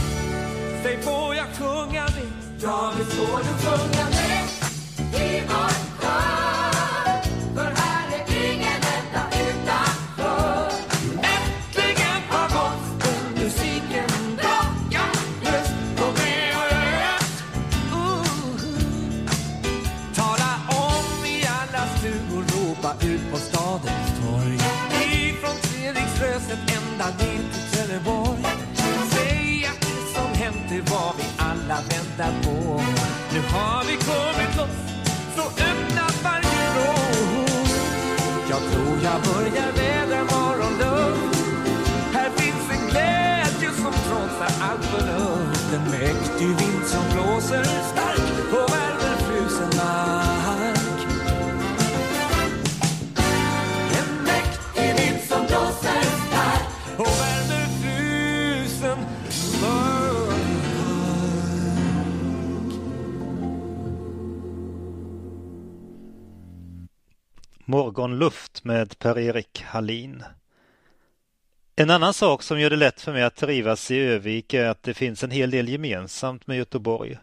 Säg 0.84 0.98
får 1.02 1.36
jag 1.36 1.46
sjunga 1.46 2.02
med? 2.02 2.43
Ja, 2.64 2.94
visst 2.98 3.14
får 3.14 3.38
du 3.38 3.54
sjunga 3.64 4.06
med 4.10 4.44
i 5.14 5.44
vår 5.48 5.74
kör. 6.02 7.22
För 7.56 7.72
här 7.82 8.08
är 8.18 8.54
ingen 8.54 8.82
enda 8.96 9.24
utanför. 9.48 10.72
Äntligen 11.12 12.22
har 12.30 12.48
gospelmusiken 12.56 14.10
dragit 14.42 15.44
lust 15.44 15.76
på 15.98 16.06
mig 16.12 16.56
och 16.60 16.68
röst. 16.74 17.44
Tala 20.16 20.52
om 20.70 21.26
i 21.26 21.46
alla 21.46 21.88
stugor, 21.98 22.44
ropa 22.54 22.94
ut 23.06 23.32
på 23.32 23.38
stadens 23.38 24.10
torg. 24.22 24.58
Ifrån 25.14 25.56
Treriksröset 25.62 26.60
ända 26.78 27.06
ner 27.06 27.44
till 27.52 27.72
Trelleborg. 27.72 28.44
Säg 29.12 29.66
att 29.66 29.82
det 29.82 30.14
som 30.16 30.42
hänt 30.42 30.70
det 30.70 30.92
var 30.92 31.14
vi 31.18 31.24
alla 31.38 31.78
väntar 31.90 32.34
En 45.74 45.84
mäktig 45.84 46.48
vind 46.48 46.86
som 46.86 47.04
blåser 47.14 47.64
stark 47.64 48.54
och 48.54 48.74
värmer 48.74 49.18
frusen 49.18 49.70
mark. 49.78 51.08
En 54.00 54.24
mäktig 54.24 55.06
vind 55.06 55.22
som 55.28 55.46
blåser 55.46 56.02
stark 56.02 57.00
och 57.00 57.08
värmer 57.08 57.68
frusen 57.82 59.00
mark. 59.62 60.34
Morgonluft 67.66 68.64
med 68.64 69.00
Per-Erik 69.00 69.64
Hallin. 69.64 70.24
En 71.76 71.90
annan 71.90 72.14
sak 72.14 72.44
som 72.44 72.60
gör 72.60 72.70
det 72.70 72.76
lätt 72.76 73.02
för 73.02 73.14
mig 73.14 73.24
att 73.24 73.36
trivas 73.36 73.92
i 73.92 73.98
Övik 73.98 74.54
är 74.54 74.66
att 74.66 74.84
det 74.84 74.94
finns 74.94 75.24
en 75.24 75.32
hel 75.32 75.52
del 75.52 75.70
gemensamt 75.70 76.48
med 76.48 76.58
Göteborg. 76.58 77.18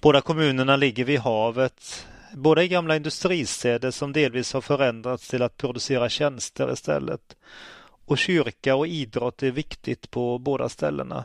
Båda 0.00 0.20
kommunerna 0.20 0.76
ligger 0.76 1.04
vid 1.04 1.18
havet. 1.18 2.06
Båda 2.34 2.62
är 2.62 2.66
gamla 2.66 2.96
industristäder 2.96 3.90
som 3.90 4.12
delvis 4.12 4.52
har 4.52 4.60
förändrats 4.60 5.28
till 5.28 5.42
att 5.42 5.56
producera 5.56 6.08
tjänster 6.08 6.72
istället. 6.72 7.36
Och 8.06 8.18
kyrka 8.18 8.74
och 8.74 8.86
idrott 8.86 9.42
är 9.42 9.50
viktigt 9.50 10.10
på 10.10 10.38
båda 10.38 10.68
ställena. 10.68 11.24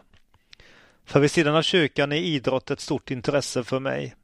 För 1.06 1.20
vid 1.20 1.32
sidan 1.32 1.56
av 1.56 1.62
kyrkan 1.62 2.12
är 2.12 2.18
idrott 2.18 2.72
ett 2.72 2.80
stort 2.80 3.12
intresse 3.12 3.64
för 3.64 3.80
mig. 3.80 4.16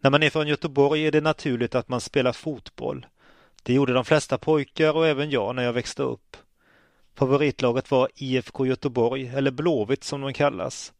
När 0.00 0.10
man 0.10 0.22
är 0.22 0.30
från 0.30 0.48
Göteborg 0.48 1.06
är 1.06 1.12
det 1.12 1.20
naturligt 1.20 1.74
att 1.74 1.88
man 1.88 2.00
spelar 2.00 2.32
fotboll. 2.32 3.06
Det 3.62 3.74
gjorde 3.74 3.92
de 3.92 4.04
flesta 4.04 4.38
pojkar 4.38 4.96
och 4.96 5.06
även 5.06 5.30
jag 5.30 5.56
när 5.56 5.62
jag 5.62 5.72
växte 5.72 6.02
upp. 6.02 6.36
Favoritlaget 7.20 7.90
var 7.90 8.08
IFK 8.14 8.66
Göteborg, 8.66 9.28
eller 9.28 9.50
Blåvitt 9.50 10.04
som 10.04 10.20
de 10.20 10.32
kallas. 10.32 10.92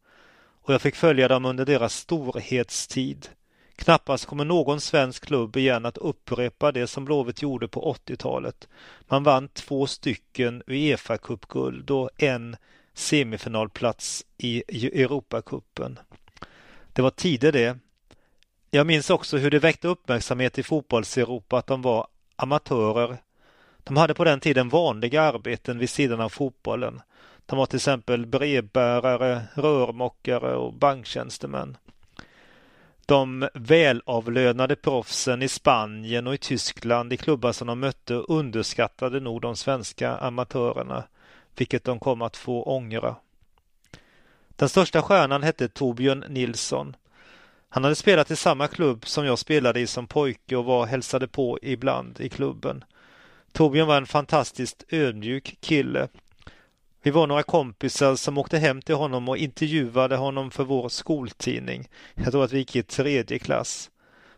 Och 0.61 0.73
jag 0.73 0.81
fick 0.81 0.95
följa 0.95 1.27
dem 1.27 1.45
under 1.45 1.65
deras 1.65 1.95
storhetstid. 1.95 3.27
Knappast 3.75 4.25
kommer 4.25 4.45
någon 4.45 4.81
svensk 4.81 5.25
klubb 5.25 5.57
igen 5.57 5.85
att 5.85 5.97
upprepa 5.97 6.71
det 6.71 6.87
som 6.87 7.05
Blåvitt 7.05 7.41
gjorde 7.41 7.67
på 7.67 7.93
80-talet. 7.93 8.67
Man 9.07 9.23
vann 9.23 9.47
två 9.47 9.87
stycken 9.87 10.63
Uefa-cupguld 10.67 11.91
och 11.91 12.09
en 12.17 12.55
semifinalplats 12.93 14.25
i 14.37 14.63
Europacupen. 15.01 15.99
Det 16.93 17.01
var 17.01 17.11
tider 17.11 17.51
det. 17.51 17.77
Jag 18.71 18.87
minns 18.87 19.09
också 19.09 19.37
hur 19.37 19.51
det 19.51 19.59
väckte 19.59 19.87
uppmärksamhet 19.87 20.57
i 20.57 20.63
fotbolls-Europa 20.63 21.57
att 21.57 21.67
de 21.67 21.81
var 21.81 22.07
amatörer. 22.35 23.17
De 23.83 23.97
hade 23.97 24.13
på 24.13 24.23
den 24.23 24.39
tiden 24.39 24.69
vanliga 24.69 25.21
arbeten 25.21 25.77
vid 25.79 25.89
sidan 25.89 26.21
av 26.21 26.29
fotbollen. 26.29 27.01
De 27.45 27.57
var 27.57 27.65
till 27.65 27.75
exempel 27.75 28.25
brevbärare, 28.25 29.41
rörmokare 29.53 30.55
och 30.55 30.73
banktjänstemän. 30.73 31.77
De 33.05 33.49
välavlönade 33.53 34.75
proffsen 34.75 35.41
i 35.41 35.47
Spanien 35.47 36.27
och 36.27 36.33
i 36.33 36.37
Tyskland 36.37 37.13
i 37.13 37.17
klubbar 37.17 37.51
som 37.51 37.67
de 37.67 37.79
mötte 37.79 38.13
underskattade 38.13 39.19
nog 39.19 39.41
de 39.41 39.55
svenska 39.55 40.17
amatörerna, 40.17 41.03
vilket 41.55 41.83
de 41.83 41.99
kom 41.99 42.21
att 42.21 42.37
få 42.37 42.63
ångra. 42.63 43.15
Den 44.49 44.69
största 44.69 45.01
stjärnan 45.01 45.43
hette 45.43 45.67
Torbjörn 45.67 46.25
Nilsson. 46.29 46.95
Han 47.69 47.83
hade 47.83 47.95
spelat 47.95 48.31
i 48.31 48.35
samma 48.35 48.67
klubb 48.67 49.07
som 49.07 49.25
jag 49.25 49.39
spelade 49.39 49.79
i 49.79 49.87
som 49.87 50.07
pojke 50.07 50.55
och 50.55 50.65
var 50.65 50.85
hälsade 50.85 51.27
på 51.27 51.59
ibland 51.61 52.19
i 52.19 52.29
klubben. 52.29 52.83
Torbjörn 53.51 53.87
var 53.87 53.97
en 53.97 54.05
fantastiskt 54.05 54.83
ödmjuk 54.89 55.57
kille. 55.59 56.07
Vi 57.03 57.11
var 57.11 57.27
några 57.27 57.43
kompisar 57.43 58.15
som 58.15 58.37
åkte 58.37 58.57
hem 58.57 58.81
till 58.81 58.95
honom 58.95 59.29
och 59.29 59.37
intervjuade 59.37 60.15
honom 60.15 60.51
för 60.51 60.63
vår 60.63 60.89
skoltidning. 60.89 61.89
Jag 62.15 62.31
tror 62.31 62.43
att 62.43 62.51
vi 62.51 62.57
gick 62.57 62.75
i 62.75 62.83
tredje 62.83 63.39
klass. 63.39 63.91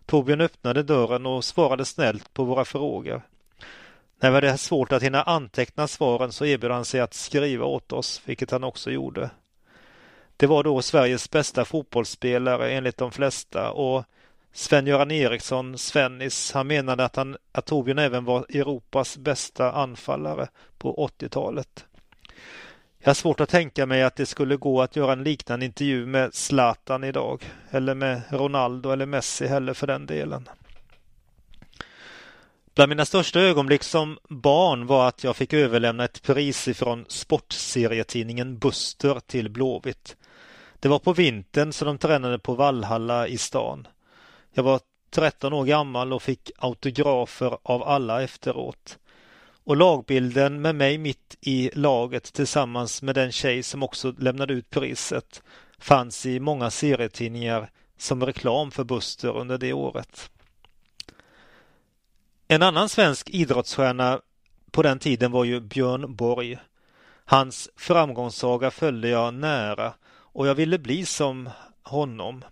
Torbjörn 0.05 0.41
öppnade 0.41 0.83
dörren 0.83 1.25
och 1.25 1.45
svarade 1.45 1.85
snällt 1.85 2.33
på 2.33 2.43
våra 2.43 2.65
frågor. 2.65 3.21
När 4.19 4.29
vi 4.29 4.35
hade 4.35 4.57
svårt 4.57 4.91
att 4.91 5.03
hinna 5.03 5.23
anteckna 5.23 5.87
svaren 5.87 6.31
så 6.31 6.45
erbjöd 6.45 6.71
han 6.71 6.85
sig 6.85 6.99
att 6.99 7.13
skriva 7.13 7.65
åt 7.65 7.91
oss, 7.91 8.21
vilket 8.25 8.51
han 8.51 8.63
också 8.63 8.91
gjorde. 8.91 9.29
Det 10.37 10.47
var 10.47 10.63
då 10.63 10.81
Sveriges 10.81 11.29
bästa 11.29 11.65
fotbollsspelare 11.65 12.71
enligt 12.71 12.97
de 12.97 13.11
flesta 13.11 13.71
och 13.71 14.03
Sven-Göran 14.53 15.11
Eriksson, 15.11 15.77
Svennis, 15.77 16.51
han 16.51 16.67
menade 16.67 17.05
att, 17.05 17.15
han, 17.15 17.37
att 17.51 17.65
Torbjörn 17.65 17.99
även 17.99 18.25
var 18.25 18.45
Europas 18.49 19.17
bästa 19.17 19.71
anfallare 19.71 20.47
på 20.77 21.09
80-talet. 21.19 21.85
Jag 22.99 23.09
har 23.09 23.13
svårt 23.13 23.39
att 23.39 23.49
tänka 23.49 23.85
mig 23.85 24.03
att 24.03 24.15
det 24.15 24.25
skulle 24.25 24.55
gå 24.55 24.81
att 24.81 24.95
göra 24.95 25.13
en 25.13 25.23
liknande 25.23 25.65
intervju 25.65 26.05
med 26.05 26.33
Zlatan 26.33 27.03
idag, 27.03 27.51
eller 27.69 27.95
med 27.95 28.21
Ronaldo 28.29 28.91
eller 28.91 29.05
Messi 29.05 29.47
heller 29.47 29.73
för 29.73 29.87
den 29.87 30.05
delen. 30.05 30.49
Bland 32.75 32.89
mina 32.89 33.05
största 33.05 33.39
ögonblick 33.39 33.83
som 33.83 34.17
barn 34.29 34.85
var 34.87 35.07
att 35.07 35.23
jag 35.23 35.35
fick 35.35 35.53
överlämna 35.53 36.03
ett 36.03 36.21
pris 36.21 36.67
ifrån 36.67 37.05
sportserietidningen 37.07 38.57
Buster 38.57 39.19
till 39.27 39.49
Blåvitt. 39.49 40.17
Det 40.79 40.89
var 40.89 40.99
på 40.99 41.13
vintern 41.13 41.73
så 41.73 41.85
de 41.85 41.97
tränade 41.97 42.39
på 42.39 42.53
Vallhalla 42.53 43.27
i 43.27 43.37
stan. 43.37 43.87
Jag 44.53 44.63
var 44.63 44.79
13 45.09 45.53
år 45.53 45.65
gammal 45.65 46.13
och 46.13 46.23
fick 46.23 46.51
autografer 46.57 47.57
av 47.63 47.83
alla 47.83 48.23
efteråt. 48.23 48.99
Och 49.63 49.77
lagbilden 49.77 50.61
med 50.61 50.75
mig 50.75 50.97
mitt 50.97 51.37
i 51.41 51.69
laget 51.73 52.23
tillsammans 52.33 53.01
med 53.01 53.15
den 53.15 53.31
tjej 53.31 53.63
som 53.63 53.83
också 53.83 54.13
lämnade 54.17 54.53
ut 54.53 54.69
priset 54.69 55.43
fanns 55.79 56.25
i 56.25 56.39
många 56.39 56.69
serietidningar 56.69 57.69
som 57.97 58.25
reklam 58.25 58.71
för 58.71 58.83
Buster 58.83 59.37
under 59.37 59.57
det 59.57 59.73
året. 59.73 60.29
En 62.47 62.61
annan 62.61 62.89
svensk 62.89 63.29
idrottsstjärna 63.29 64.21
på 64.71 64.81
den 64.81 64.99
tiden 64.99 65.31
var 65.31 65.43
ju 65.43 65.59
Björn 65.59 66.15
Borg. 66.15 66.57
Hans 67.25 67.69
framgångssaga 67.75 68.71
följde 68.71 69.09
jag 69.09 69.33
nära 69.33 69.93
och 70.05 70.47
jag 70.47 70.55
ville 70.55 70.79
bli 70.79 71.05
som 71.05 71.49
honom. 71.83 72.43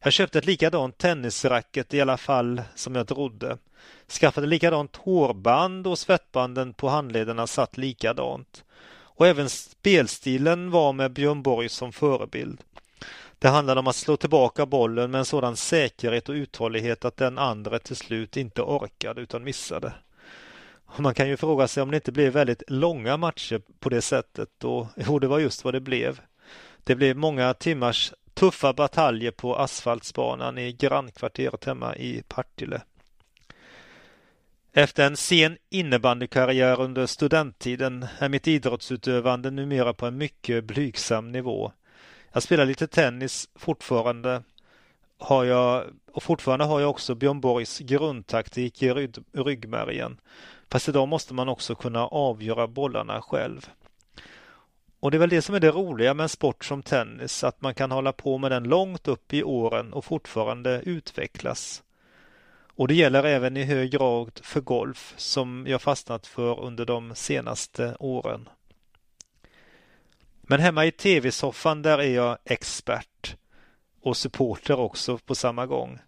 Jag 0.00 0.12
köpte 0.12 0.38
ett 0.38 0.46
likadant 0.46 0.98
tennisracket 0.98 1.94
i 1.94 2.00
alla 2.00 2.16
fall 2.16 2.62
som 2.74 2.94
jag 2.94 3.08
trodde. 3.08 3.58
Skaffade 4.08 4.46
likadant 4.46 4.96
hårband 4.96 5.86
och 5.86 5.98
svettbanden 5.98 6.72
på 6.72 6.88
handlederna 6.88 7.46
satt 7.46 7.76
likadant. 7.76 8.64
Och 8.90 9.26
även 9.26 9.48
spelstilen 9.48 10.70
var 10.70 10.92
med 10.92 11.12
Björn 11.12 11.42
Borg 11.42 11.68
som 11.68 11.92
förebild. 11.92 12.60
Det 13.38 13.48
handlade 13.48 13.80
om 13.80 13.86
att 13.86 13.96
slå 13.96 14.16
tillbaka 14.16 14.66
bollen 14.66 15.10
med 15.10 15.18
en 15.18 15.24
sådan 15.24 15.56
säkerhet 15.56 16.28
och 16.28 16.32
uthållighet 16.32 17.04
att 17.04 17.16
den 17.16 17.38
andra 17.38 17.78
till 17.78 17.96
slut 17.96 18.36
inte 18.36 18.62
orkade 18.62 19.20
utan 19.20 19.44
missade. 19.44 19.92
Och 20.86 21.00
man 21.00 21.14
kan 21.14 21.28
ju 21.28 21.36
fråga 21.36 21.68
sig 21.68 21.82
om 21.82 21.90
det 21.90 21.96
inte 21.96 22.12
blev 22.12 22.32
väldigt 22.32 22.62
långa 22.66 23.16
matcher 23.16 23.60
på 23.80 23.88
det 23.88 24.02
sättet 24.02 24.64
och 24.64 24.86
jo, 24.96 25.18
det 25.18 25.26
var 25.26 25.38
just 25.38 25.64
vad 25.64 25.74
det 25.74 25.80
blev. 25.80 26.20
Det 26.84 26.94
blev 26.94 27.16
många 27.16 27.54
timmars 27.54 28.12
tuffa 28.38 28.72
bataljer 28.72 29.30
på 29.30 29.56
asfaltsbanan 29.56 30.58
i 30.58 30.72
grannkvarteret 30.72 31.64
hemma 31.64 31.96
i 31.96 32.22
Partille. 32.28 32.82
Efter 34.72 35.06
en 35.06 35.16
sen 35.16 35.58
innebandykarriär 35.70 36.80
under 36.80 37.06
studenttiden 37.06 38.06
är 38.18 38.28
mitt 38.28 38.46
idrottsutövande 38.46 39.50
numera 39.50 39.92
på 39.92 40.06
en 40.06 40.18
mycket 40.18 40.64
blygsam 40.64 41.32
nivå. 41.32 41.72
Jag 42.32 42.42
spelar 42.42 42.66
lite 42.66 42.86
tennis 42.86 43.48
fortfarande 43.54 44.42
har 45.18 45.44
jag, 45.44 45.84
och 46.12 46.22
fortfarande 46.22 46.64
har 46.64 46.80
jag 46.80 46.90
också 46.90 47.14
Björn 47.14 47.40
Borgs 47.40 47.78
grundtaktik 47.78 48.82
i 48.82 48.92
ryggmärgen. 49.32 50.20
Fast 50.70 50.88
idag 50.88 51.08
måste 51.08 51.34
man 51.34 51.48
också 51.48 51.74
kunna 51.74 52.06
avgöra 52.06 52.66
bollarna 52.66 53.22
själv. 53.22 53.70
Och 55.00 55.10
det 55.10 55.16
är 55.16 55.18
väl 55.18 55.28
det 55.28 55.42
som 55.42 55.54
är 55.54 55.60
det 55.60 55.70
roliga 55.70 56.14
med 56.14 56.22
en 56.22 56.28
sport 56.28 56.64
som 56.64 56.82
tennis, 56.82 57.44
att 57.44 57.60
man 57.60 57.74
kan 57.74 57.90
hålla 57.90 58.12
på 58.12 58.38
med 58.38 58.50
den 58.50 58.64
långt 58.64 59.08
upp 59.08 59.32
i 59.32 59.42
åren 59.42 59.92
och 59.92 60.04
fortfarande 60.04 60.82
utvecklas. 60.84 61.82
Och 62.74 62.88
det 62.88 62.94
gäller 62.94 63.24
även 63.24 63.56
i 63.56 63.64
hög 63.64 63.90
grad 63.90 64.40
för 64.42 64.60
golf 64.60 65.14
som 65.16 65.66
jag 65.68 65.82
fastnat 65.82 66.26
för 66.26 66.60
under 66.60 66.84
de 66.84 67.14
senaste 67.14 67.96
åren. 68.00 68.48
Men 70.42 70.60
hemma 70.60 70.86
i 70.86 70.92
tv-soffan 70.92 71.82
där 71.82 71.98
är 71.98 72.14
jag 72.14 72.38
expert 72.44 73.36
och 74.02 74.16
supporter 74.16 74.78
också 74.78 75.18
på 75.18 75.34
samma 75.34 75.66
gång. 75.66 75.98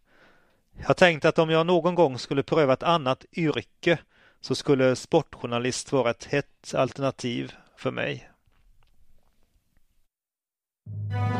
Jag 0.87 0.97
tänkte 0.97 1.29
att 1.29 1.39
om 1.39 1.51
jag 1.51 1.67
någon 1.67 1.95
gång 1.95 2.19
skulle 2.19 2.43
pröva 2.43 2.73
ett 2.73 2.83
annat 2.83 3.25
yrke 3.33 3.99
så 4.41 4.55
skulle 4.55 4.97
sportjournalist 4.97 5.93
vara 5.93 6.11
ett 6.11 6.25
hett 6.25 6.75
alternativ 6.75 7.53
för 7.77 7.91
mig. 7.91 8.31
Ja! 11.11 11.40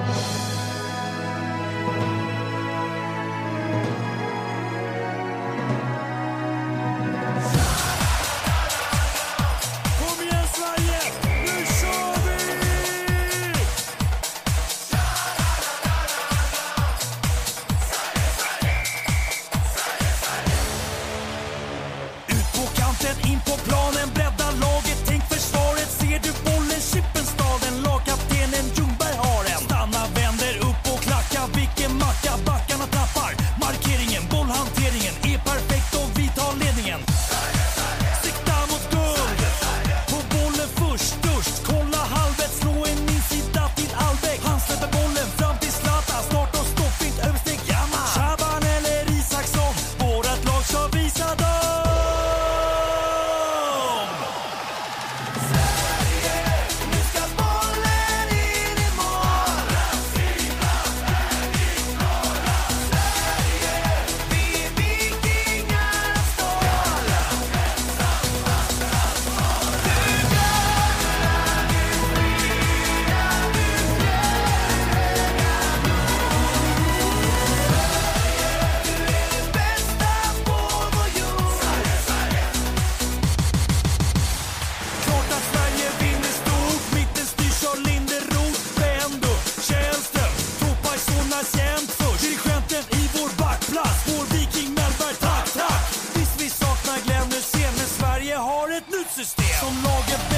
ett 98.81 98.91
nytt 98.91 99.11
system. 99.11 99.45
Som 99.61 99.75
lagen. 99.85 100.30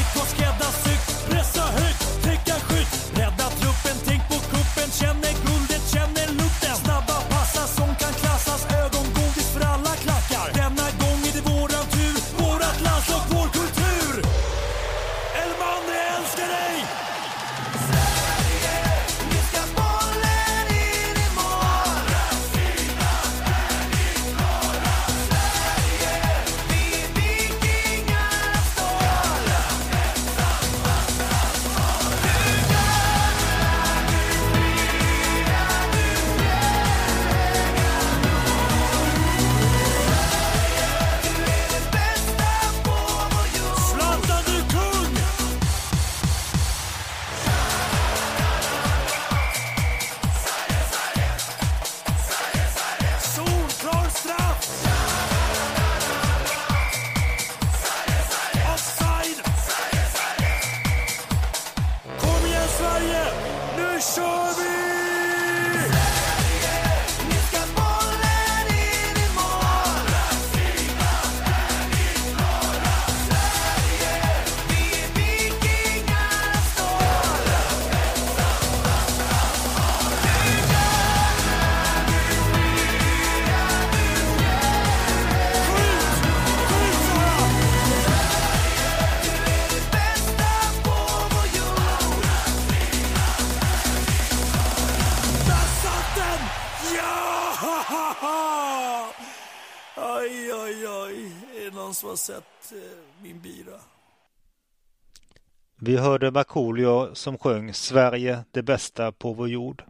Hörde 106.03 106.30
Markoolio 106.30 107.14
som 107.14 107.38
sjöng 107.38 107.74
Sverige 107.74 108.44
det 108.50 108.62
bästa 108.62 109.12
på 109.12 109.32
vår 109.32 109.48
jord. 109.48 109.84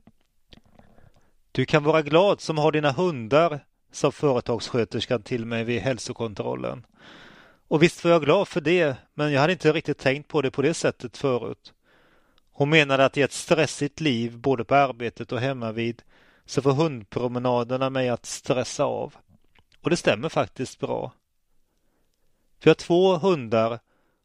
Du 1.52 1.64
kan 1.64 1.84
vara 1.84 2.02
glad 2.02 2.40
som 2.40 2.58
har 2.58 2.72
dina 2.72 2.92
hundar, 2.92 3.60
sa 3.92 4.10
företagssköterskan 4.10 5.22
till 5.22 5.46
mig 5.46 5.64
vid 5.64 5.80
hälsokontrollen. 5.80 6.86
Och 7.68 7.82
visst 7.82 8.04
var 8.04 8.10
jag 8.10 8.24
glad 8.24 8.48
för 8.48 8.60
det, 8.60 8.96
men 9.14 9.32
jag 9.32 9.40
hade 9.40 9.52
inte 9.52 9.72
riktigt 9.72 9.98
tänkt 9.98 10.28
på 10.28 10.42
det 10.42 10.50
på 10.50 10.62
det 10.62 10.74
sättet 10.74 11.16
förut. 11.16 11.72
Hon 12.52 12.70
menade 12.70 13.04
att 13.04 13.16
i 13.16 13.22
ett 13.22 13.32
stressigt 13.32 14.00
liv, 14.00 14.38
både 14.38 14.64
på 14.64 14.74
arbetet 14.74 15.32
och 15.32 15.40
hemmavid, 15.40 16.02
så 16.46 16.62
får 16.62 16.72
hundpromenaderna 16.72 17.90
mig 17.90 18.08
att 18.08 18.26
stressa 18.26 18.84
av. 18.84 19.14
Och 19.80 19.90
det 19.90 19.96
stämmer 19.96 20.28
faktiskt 20.28 20.80
bra. 20.80 21.12
Vi 22.62 22.70
har 22.70 22.74
två 22.74 23.16
hundar, 23.16 23.78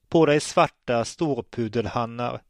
båda 0.09 0.35
är 0.35 0.39
svarta 0.39 1.05
storpudelhannar. 1.05 2.41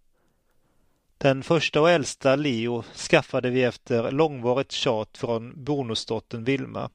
Den 1.18 1.44
första 1.44 1.82
och 1.82 1.90
äldsta, 1.90 2.36
Leo, 2.36 2.84
skaffade 2.84 3.50
vi 3.50 3.64
efter 3.64 4.12
långvarigt 4.12 4.72
tjat 4.72 5.18
från 5.18 5.64
bonusdottern 5.64 6.44
Vilma. 6.44 6.90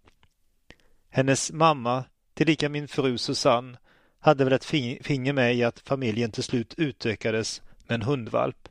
Hennes 1.11 1.53
mamma, 1.53 2.05
tillika 2.35 2.69
min 2.69 2.89
fru 2.89 3.19
Susanne, 3.19 3.79
hade 4.19 4.45
väl 4.45 4.53
ett 4.53 4.65
finger 5.05 5.33
med 5.33 5.55
i 5.55 5.65
att 5.65 5.81
familjen 5.81 6.31
till 6.31 6.43
slut 6.43 6.75
utökades 6.77 7.63
med 7.87 7.95
en 7.95 8.03
hundvalp. 8.03 8.69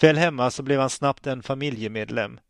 Väl 0.00 0.16
hemma 0.16 0.50
så 0.50 0.62
blev 0.62 0.80
han 0.80 0.90
snabbt 0.90 1.26
en 1.26 1.42
familjemedlem. 1.42 2.40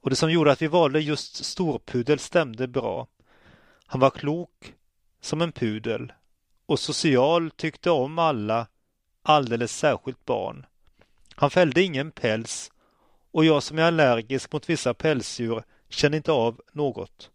Och 0.00 0.10
det 0.10 0.16
som 0.16 0.32
gjorde 0.32 0.52
att 0.52 0.62
vi 0.62 0.66
valde 0.66 1.00
just 1.00 1.44
storpudel 1.44 2.18
stämde 2.18 2.68
bra. 2.68 3.06
Han 3.86 4.00
var 4.00 4.10
klok 4.10 4.74
som 5.20 5.42
en 5.42 5.52
pudel 5.52 6.12
och 6.66 6.80
social, 6.80 7.50
tyckte 7.50 7.90
om 7.90 8.18
alla, 8.18 8.66
alldeles 9.22 9.76
särskilt 9.76 10.24
barn. 10.24 10.66
Han 11.34 11.50
fällde 11.50 11.82
ingen 11.82 12.10
päls 12.10 12.72
och 13.30 13.44
jag 13.44 13.62
som 13.62 13.78
är 13.78 13.82
allergisk 13.82 14.52
mot 14.52 14.70
vissa 14.70 14.94
pälsdjur 14.94 15.62
kände 15.88 16.16
inte 16.16 16.32
av 16.32 16.60
något. 16.72 17.30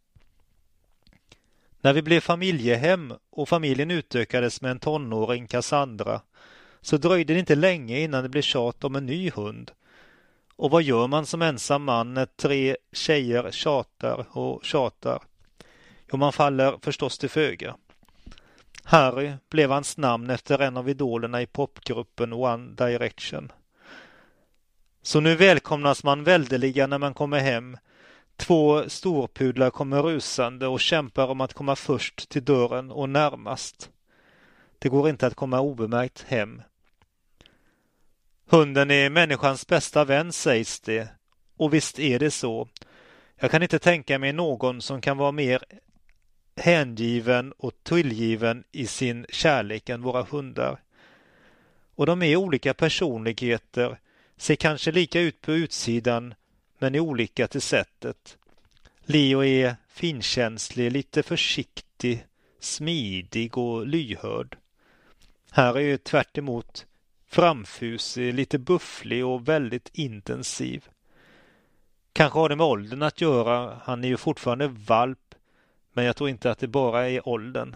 När 1.82 1.94
vi 1.94 2.02
blev 2.02 2.20
familjehem 2.20 3.14
och 3.30 3.50
familjen 3.50 3.92
utökades 3.92 4.62
med 4.62 4.72
en 4.72 4.80
tonåring, 4.80 5.48
Cassandra, 5.48 6.22
så 6.82 6.98
dröjde 6.98 7.34
det 7.34 7.40
inte 7.40 7.56
länge 7.56 8.00
innan 8.00 8.24
det 8.24 8.30
blev 8.30 8.42
tjat 8.42 8.84
om 8.84 8.96
en 8.96 9.06
ny 9.06 9.32
hund. 9.32 9.72
Och 10.56 10.72
vad 10.72 10.84
gör 10.84 11.08
man 11.08 11.26
som 11.26 11.42
ensam 11.42 11.84
man 11.84 12.14
när 12.14 12.26
tre 12.26 12.78
tjejer 12.92 13.52
tjatar 13.52 14.38
och 14.38 14.66
tjatar? 14.66 15.24
Jo, 16.12 16.18
man 16.18 16.34
faller 16.34 16.78
förstås 16.82 17.18
till 17.18 17.30
föga. 17.30 17.76
Harry 18.90 19.34
blev 19.50 19.72
hans 19.72 19.98
namn 19.98 20.30
efter 20.30 20.60
en 20.60 20.78
av 20.78 20.90
idolerna 20.90 21.42
i 21.42 21.46
popgruppen 21.46 22.34
One 22.34 22.76
Direction. 22.76 23.52
Så 25.02 25.20
nu 25.20 25.36
välkomnas 25.36 26.04
man 26.04 26.24
väldeliga 26.24 26.88
när 26.88 26.98
man 26.98 27.14
kommer 27.14 27.40
hem. 27.40 27.78
Två 28.36 28.90
storpudlar 28.90 29.70
kommer 29.70 30.04
rusande 30.04 30.68
och 30.68 30.80
kämpar 30.80 31.28
om 31.28 31.42
att 31.42 31.54
komma 31.54 31.76
först 31.76 32.30
till 32.30 32.46
dörren 32.46 32.92
och 32.92 33.10
närmast. 33.10 33.90
Det 34.80 34.90
går 34.90 35.10
inte 35.10 35.28
att 35.28 35.36
komma 35.36 35.60
obemärkt 35.60 36.26
hem. 36.28 36.62
Hunden 38.50 38.92
är 38.92 39.10
människans 39.10 39.68
bästa 39.68 40.06
vän 40.06 40.32
sägs 40.32 40.80
det. 40.80 41.08
Och 41.58 41.74
visst 41.74 42.00
är 42.00 42.20
det 42.20 42.32
så. 42.32 42.68
Jag 43.36 43.52
kan 43.52 43.64
inte 43.64 43.80
tänka 43.80 44.20
mig 44.20 44.34
någon 44.34 44.82
som 44.82 45.02
kan 45.02 45.18
vara 45.18 45.32
mer 45.32 45.64
hängiven 46.60 47.52
och 47.52 47.74
tillgiven 47.84 48.64
i 48.72 48.88
sin 48.88 49.26
kärlek 49.30 49.90
än 49.90 50.02
våra 50.02 50.24
hundar. 50.24 50.80
Och 51.96 52.06
de 52.06 52.22
är 52.22 52.36
olika 52.36 52.74
personligheter, 52.74 54.00
ser 54.38 54.56
kanske 54.56 54.92
lika 54.92 55.20
ut 55.22 55.42
på 55.42 55.54
utsidan 55.54 56.34
men 56.80 56.96
är 56.96 57.00
olika 57.00 57.48
till 57.48 57.62
sättet. 57.62 58.38
Leo 59.06 59.44
är 59.44 59.76
finkänslig, 59.88 60.92
lite 60.92 61.24
försiktig, 61.24 62.26
smidig 62.60 63.58
och 63.58 63.88
lyhörd. 63.88 64.58
Här 65.52 65.76
är 65.76 65.80
ju 65.80 65.98
tvärt 65.98 66.38
emot 66.38 66.86
framfusig, 67.28 68.34
lite 68.34 68.58
bufflig 68.58 69.26
och 69.26 69.48
väldigt 69.48 69.90
intensiv. 69.94 70.90
Kanske 72.14 72.40
har 72.40 72.50
det 72.50 72.56
med 72.56 72.66
åldern 72.66 73.02
att 73.02 73.22
göra. 73.22 73.82
Han 73.84 74.04
är 74.04 74.08
ju 74.08 74.18
fortfarande 74.18 74.68
valp, 74.68 75.29
men 76.00 76.06
jag 76.06 76.16
tror 76.16 76.30
inte 76.30 76.52
att 76.52 76.60
det 76.60 76.68
bara 76.68 77.10
är 77.10 77.28
åldern. 77.28 77.76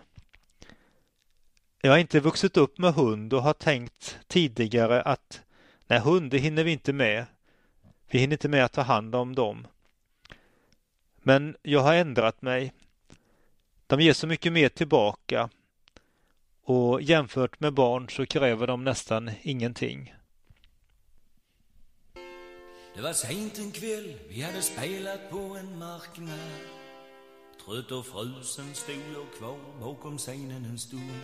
Jag 1.81 1.91
har 1.91 1.97
inte 1.97 2.19
vuxit 2.19 2.57
upp 2.57 2.77
med 2.77 2.93
hund 2.93 3.33
och 3.33 3.43
har 3.43 3.53
tänkt 3.53 4.19
tidigare 4.27 5.01
att 5.01 5.41
nej, 5.87 5.99
hund 5.99 6.33
hinner 6.33 6.63
vi 6.63 6.71
inte 6.71 6.93
med. 6.93 7.25
Vi 8.07 8.19
hinner 8.19 8.33
inte 8.33 8.49
med 8.49 8.65
att 8.65 8.71
ta 8.71 8.81
hand 8.81 9.15
om 9.15 9.35
dem. 9.35 9.67
Men 11.17 11.55
jag 11.61 11.79
har 11.79 11.93
ändrat 11.93 12.41
mig. 12.41 12.73
De 13.87 14.01
ger 14.01 14.13
så 14.13 14.27
mycket 14.27 14.53
mer 14.53 14.69
tillbaka 14.69 15.49
och 16.63 17.01
jämfört 17.01 17.59
med 17.59 17.73
barn 17.73 18.09
så 18.09 18.25
kräver 18.25 18.67
de 18.67 18.83
nästan 18.83 19.31
ingenting. 19.41 20.13
Det 22.95 23.01
var 23.01 23.13
sent 23.13 23.57
en 23.57 23.71
kväll, 23.71 24.13
vi 24.29 24.41
hade 24.41 24.61
spelat 24.61 25.29
på 25.29 25.37
en 25.37 25.77
marknad. 25.77 26.82
Trött 27.65 27.91
och 27.91 28.05
frusen 28.05 28.73
stod 28.73 28.95
jag 28.95 29.39
kvar 29.39 29.57
bakom 29.79 30.17
scenen 30.17 30.65
en 30.65 30.79
stund. 30.79 31.21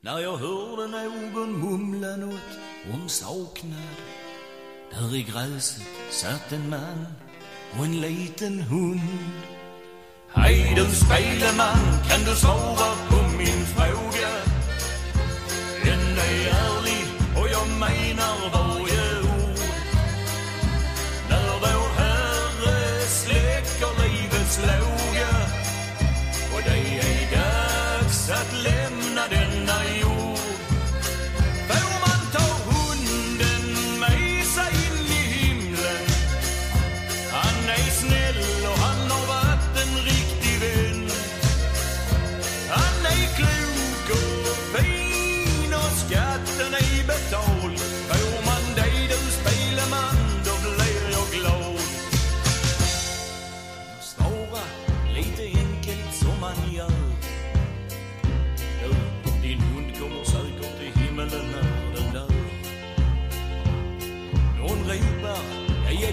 När 0.00 0.18
jag 0.18 0.36
hörde 0.36 0.86
någon 0.86 1.52
mumla 1.52 2.16
nåt 2.16 2.58
om 2.94 3.08
saknad. 3.08 3.96
Där 4.90 5.14
i 5.16 5.22
gräset 5.22 5.86
satt 6.10 6.52
en 6.52 6.70
man 6.70 7.06
och 7.78 7.84
en 7.84 8.00
liten 8.00 8.60
hund. 8.60 9.00
Hej 10.34 10.72
du 10.76 10.94
speleman, 10.94 11.78
kan 12.08 12.20
du 12.20 12.36
svara 12.36 12.94
på 13.08 13.36
min 13.38 13.66
fråga? 13.66 14.30
Den 15.84 16.18
är 16.18 16.75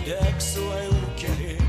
det 0.06 0.12
är 0.12 0.24
dags 0.24 0.58
att 0.58 0.64
åka 0.64 1.34
hem. 1.34 1.64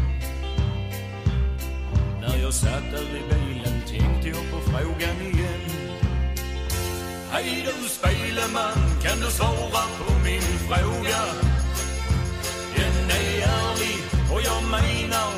När 2.21 2.43
jag 2.43 2.55
satt 2.55 2.91
där 2.93 3.03
i 3.03 3.23
bilen 3.31 3.81
tänkte 3.87 4.29
jag 4.29 4.51
på 4.51 4.71
frågan 4.71 5.17
igen. 5.21 5.61
Hej 7.31 7.67
du 7.67 7.89
speleman, 7.89 9.01
kan 9.03 9.21
du 9.21 9.31
svara 9.31 9.85
på 9.99 10.13
min 10.25 10.43
fråga? 10.43 11.21
Den 12.77 13.11
är 13.11 13.43
ärlig 13.43 13.99
och 14.33 14.41
jag 14.43 14.63
menar 14.71 15.34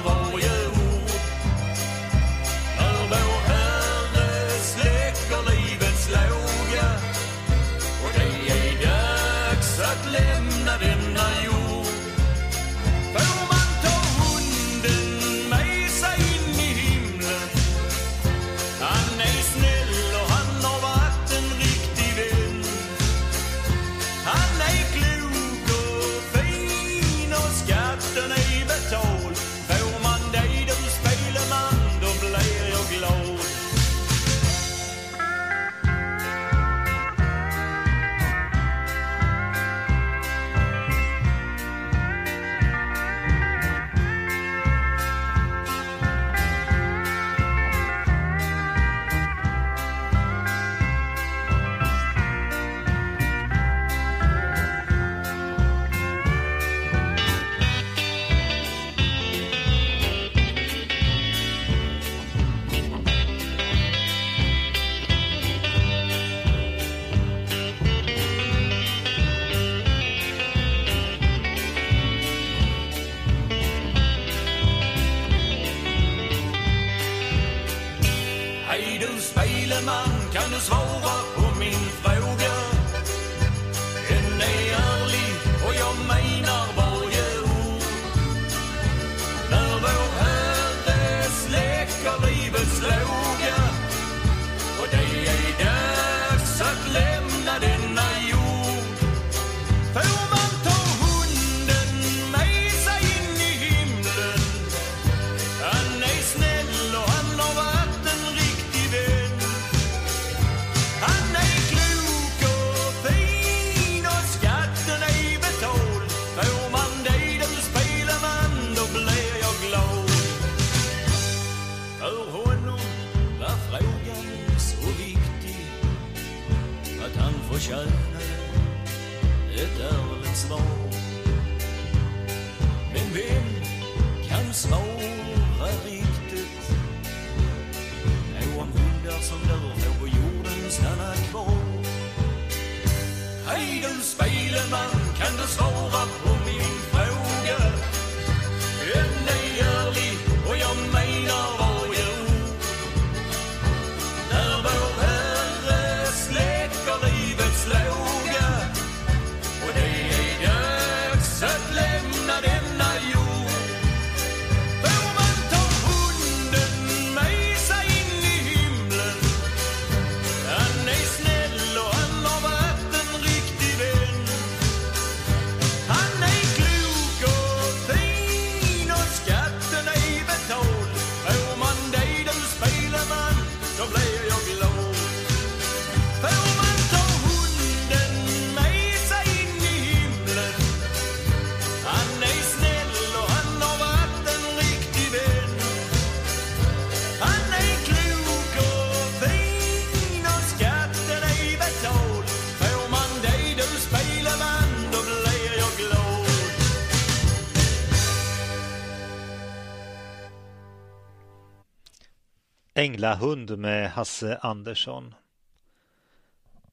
Änglahund 213.07 213.59
med 213.59 213.91
Hasse 213.91 214.39
Andersson. 214.43 215.15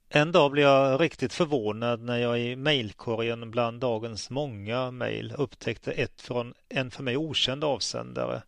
En 0.10 0.32
dag 0.32 0.52
blev 0.52 0.66
jag 0.66 1.02
riktigt 1.02 1.34
förvånad 1.34 2.02
när 2.02 2.18
jag 2.18 2.40
i 2.40 2.56
mejlkorgen 2.56 3.52
bland 3.52 3.80
dagens 3.80 4.30
många 4.30 4.92
mejl 4.92 5.34
upptäckte 5.38 5.92
ett 5.92 6.22
från 6.22 6.54
en 6.70 6.92
för 6.92 7.04
mig 7.04 7.18
okänd 7.18 7.64
avsändare, 7.64 8.42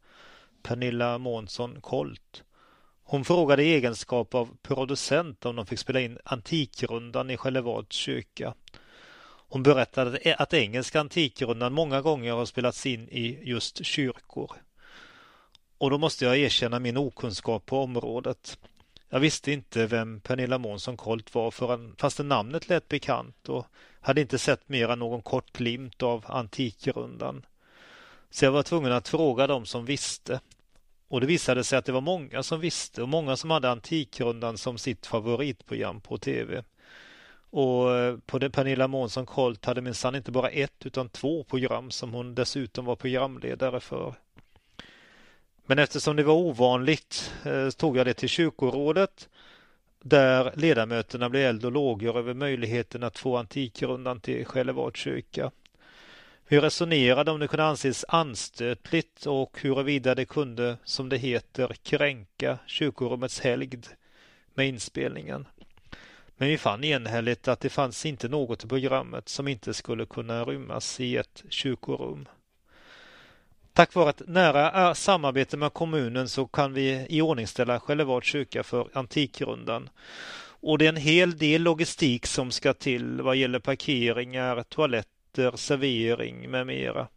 Pernilla 0.64 1.18
Månsson 1.18 1.82
Kolt. 1.82 2.44
Hon 3.04 3.26
frågade 3.26 3.64
i 3.64 3.74
egenskap 3.74 4.36
av 4.36 4.50
producent 4.62 5.46
om 5.46 5.56
de 5.56 5.66
fick 5.66 5.80
spela 5.80 6.00
in 6.00 6.20
Antikrundan 6.24 7.30
i 7.30 7.38
Skällevads 7.38 7.96
kyrka. 7.96 8.54
Hon 9.50 9.64
berättade 9.64 10.36
att 10.38 10.54
engelska 10.54 11.00
Antikrundan 11.00 11.74
många 11.74 12.02
gånger 12.02 12.34
har 12.34 12.46
spelats 12.46 12.86
in 12.86 13.10
i 13.10 13.40
just 13.44 13.86
kyrkor. 13.86 14.52
Och 15.78 15.90
då 15.90 15.98
måste 15.98 16.26
jag 16.26 16.38
erkänna 16.38 16.80
min 16.80 16.98
okunskap 16.98 17.66
på 17.66 17.80
området. 17.80 18.58
Jag 19.10 19.20
visste 19.20 19.52
inte 19.52 19.88
vem 19.88 20.20
Pernilla 20.20 20.58
Månsson 20.58 20.98
Colt 20.98 21.36
var 21.36 21.52
förrän 21.52 21.96
fastän 21.98 22.28
namnet 22.28 22.70
lät 22.70 22.88
bekant 22.88 23.50
och 23.50 23.66
hade 24.02 24.22
inte 24.22 24.38
sett 24.38 24.70
mer 24.70 24.90
än 24.90 25.00
någon 25.00 25.22
kort 25.22 25.52
glimt 25.52 26.04
av 26.04 26.26
Antikrundan. 26.28 27.46
Så 28.30 28.46
jag 28.46 28.52
var 28.52 28.64
tvungen 28.64 28.92
att 28.92 29.08
fråga 29.08 29.48
dem 29.48 29.66
som 29.66 29.86
visste. 29.86 30.40
Och 31.08 31.22
det 31.22 31.28
visade 31.28 31.64
sig 31.64 31.80
att 31.80 31.86
det 31.86 31.92
var 31.92 32.02
många 32.02 32.44
som 32.44 32.60
visste 32.60 33.02
och 33.02 33.10
många 33.10 33.36
som 33.36 33.50
hade 33.50 33.70
Antikrundan 33.70 34.58
som 34.58 34.78
sitt 34.78 35.06
favoritprogram 35.06 36.02
på 36.02 36.18
tv. 36.18 36.64
Och 37.50 37.96
eh, 37.96 38.18
på 38.26 38.40
det 38.40 38.50
Pernilla 38.50 38.88
Månsson 38.88 39.26
Colt 39.26 39.66
hade 39.66 39.82
minsann 39.82 40.16
inte 40.16 40.32
bara 40.32 40.50
ett 40.50 40.86
utan 40.86 41.10
två 41.10 41.44
program 41.44 41.92
som 41.92 42.14
hon 42.14 42.36
dessutom 42.36 42.86
var 42.86 42.96
programledare 42.96 43.80
för. 43.80 44.16
Men 45.66 45.80
eftersom 45.80 46.16
det 46.16 46.24
var 46.24 46.34
ovanligt 46.34 47.34
eh, 47.43 47.70
tog 47.70 47.97
jag 47.97 48.05
det 48.05 48.13
till 48.13 48.30
kyrkorådet 48.30 49.30
där 50.03 50.53
ledamöterna 50.55 51.30
blev 51.30 51.43
eld 51.43 51.66
och 51.66 51.72
lågor 51.72 52.18
över 52.18 52.34
möjligheten 52.34 53.03
att 53.03 53.18
få 53.18 53.38
Antikrundan 53.38 54.20
till 54.20 54.45
Skällevads 54.45 54.99
kyrka. 54.99 55.51
Vi 56.47 56.59
resonerade 56.59 57.32
om 57.32 57.39
det 57.39 57.47
kunde 57.47 57.66
anses 57.66 58.05
anstötligt 58.07 59.26
och 59.26 59.59
huruvida 59.61 60.16
det 60.16 60.26
kunde, 60.26 60.78
som 60.84 61.09
det 61.09 61.18
heter, 61.18 61.76
kränka 61.84 62.57
kyrkorummets 62.68 63.39
helgd 63.39 63.86
med 64.53 64.68
inspelningen. 64.68 65.47
Men 66.38 66.47
vi 66.47 66.57
fann 66.57 66.84
enhälligt 66.84 67.47
att 67.47 67.59
det 67.59 67.70
fanns 67.70 68.05
inte 68.05 68.28
något 68.28 68.63
i 68.63 68.68
programmet 68.68 69.30
som 69.30 69.47
inte 69.47 69.74
skulle 69.74 70.05
kunna 70.05 70.43
rymmas 70.43 70.99
i 70.99 71.18
ett 71.18 71.43
kyrkorum. 71.49 72.28
Tack 73.76 73.96
vare 73.96 74.10
ett 74.10 74.22
nära 74.28 74.96
samarbete 74.96 75.58
med 75.58 75.74
kommunen 75.74 76.30
så 76.30 76.48
kan 76.48 76.74
vi 76.74 77.06
iordningställa 77.10 77.80
Skällevads 77.80 78.28
kyrka 78.28 78.64
för 78.64 78.88
Antikrundan. 78.94 79.90
Och 80.62 80.78
det 80.78 80.86
är 80.86 80.90
en 80.90 80.96
hel 80.96 81.38
del 81.38 81.62
logistik 81.62 82.26
som 82.26 82.52
ska 82.52 82.74
till 82.74 83.22
vad 83.22 83.36
gäller 83.36 83.60
parkeringar, 83.60 84.64
toaletter, 84.64 85.52
servering 85.56 86.52
med 86.52 86.68
mera. 86.68 87.08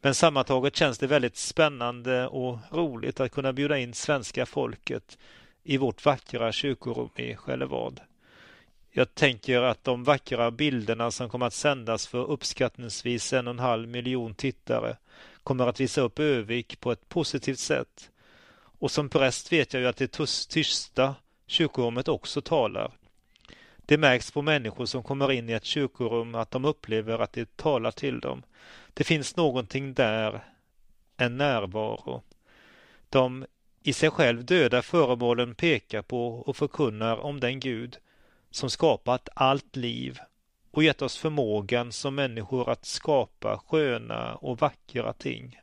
Men 0.00 0.14
sammantaget 0.14 0.76
känns 0.76 0.98
det 0.98 1.06
väldigt 1.06 1.36
spännande 1.36 2.26
och 2.26 2.58
roligt 2.70 3.20
att 3.20 3.32
kunna 3.32 3.52
bjuda 3.52 3.78
in 3.78 3.94
svenska 3.94 4.46
folket 4.46 5.18
i 5.62 5.76
vårt 5.76 6.04
vackra 6.04 6.52
kyrkorum 6.52 7.10
i 7.16 7.36
Skällevad. 7.36 8.00
Jag 8.90 9.14
tänker 9.14 9.62
att 9.62 9.84
de 9.84 10.04
vackra 10.04 10.50
bilderna 10.50 11.10
som 11.10 11.28
kommer 11.28 11.46
att 11.46 11.54
sändas 11.54 12.06
för 12.06 12.30
uppskattningsvis 12.30 13.32
en 13.32 13.46
och 13.46 13.54
en 13.54 13.58
halv 13.58 13.88
miljon 13.88 14.34
tittare 14.34 14.96
kommer 15.42 15.66
att 15.66 15.80
visa 15.80 16.00
upp 16.00 16.18
Övik 16.18 16.80
på 16.80 16.92
ett 16.92 17.08
positivt 17.08 17.58
sätt. 17.58 18.10
Och 18.78 18.90
som 18.90 19.08
präst 19.08 19.52
vet 19.52 19.72
jag 19.72 19.80
ju 19.80 19.88
att 19.88 19.96
det 19.96 20.12
tysta 20.48 21.14
kyrkorummet 21.46 22.08
också 22.08 22.40
talar. 22.40 22.92
Det 23.76 23.98
märks 23.98 24.30
på 24.30 24.42
människor 24.42 24.86
som 24.86 25.02
kommer 25.02 25.32
in 25.32 25.50
i 25.50 25.52
ett 25.52 25.64
kyrkorum 25.64 26.34
att 26.34 26.50
de 26.50 26.64
upplever 26.64 27.18
att 27.18 27.32
det 27.32 27.56
talar 27.56 27.90
till 27.90 28.20
dem. 28.20 28.42
Det 28.94 29.04
finns 29.04 29.36
någonting 29.36 29.94
där, 29.94 30.44
en 31.16 31.36
närvaro. 31.36 32.22
De 33.08 33.46
i 33.82 33.92
sig 33.92 34.10
själv 34.10 34.44
döda 34.44 34.82
föremålen 34.82 35.54
pekar 35.54 36.02
på 36.02 36.28
och 36.28 36.56
förkunnar 36.56 37.16
om 37.16 37.40
den 37.40 37.60
Gud 37.60 37.98
som 38.50 38.70
skapat 38.70 39.28
allt 39.34 39.76
liv 39.76 40.18
och 40.72 40.82
gett 40.82 41.02
oss 41.02 41.18
förmågan 41.18 41.92
som 41.92 42.14
människor 42.14 42.70
att 42.70 42.84
skapa 42.84 43.60
sköna 43.66 44.34
och 44.34 44.58
vackra 44.58 45.12
ting. 45.12 45.60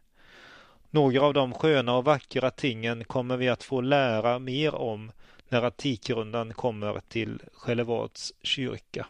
Några 0.90 1.22
av 1.22 1.34
de 1.34 1.54
sköna 1.54 1.96
och 1.98 2.06
vackra 2.06 2.52
tingen 2.52 3.04
kommer 3.04 3.38
vi 3.38 3.50
att 3.50 3.64
få 3.64 3.82
lära 3.82 4.40
mer 4.40 4.76
om 4.76 5.12
när 5.50 5.62
Antikrundan 5.62 6.54
kommer 6.54 7.02
till 7.08 7.42
Skällevads 7.54 8.34
kyrka. 8.42 9.08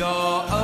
Jag 0.00 0.59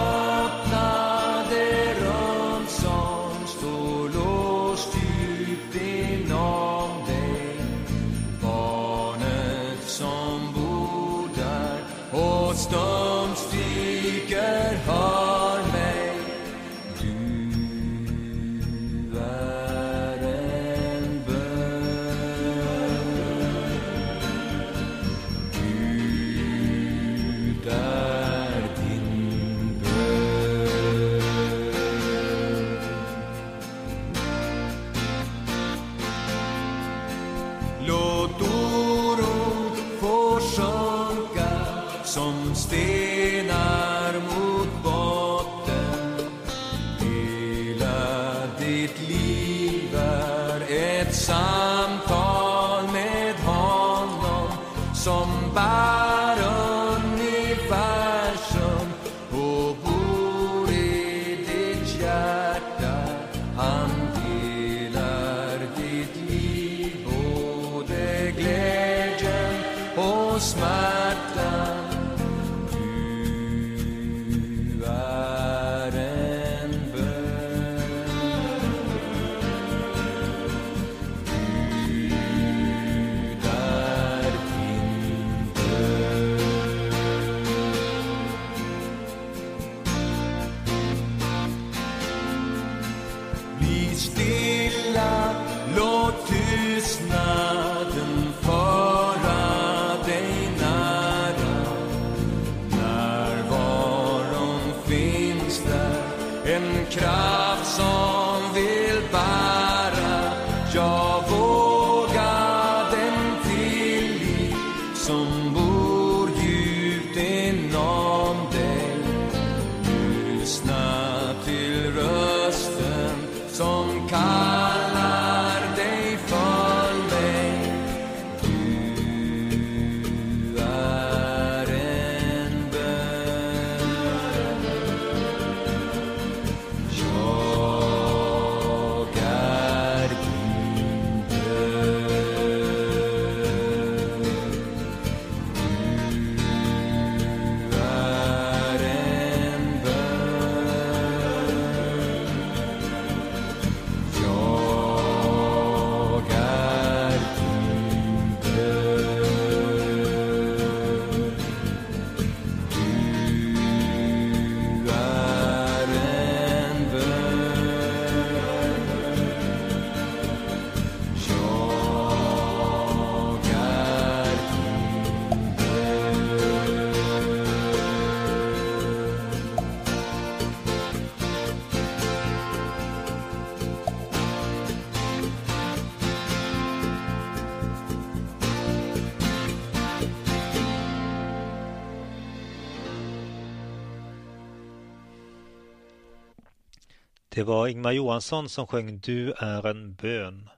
Det 197.37 197.45
var 197.45 197.69
Ingmar 197.69 197.93
Johansson 197.93 198.49
som 198.49 198.67
sjöng 198.67 198.99
Du 198.99 199.33
är 199.33 199.67
en 199.67 199.95
bön. 199.95 200.49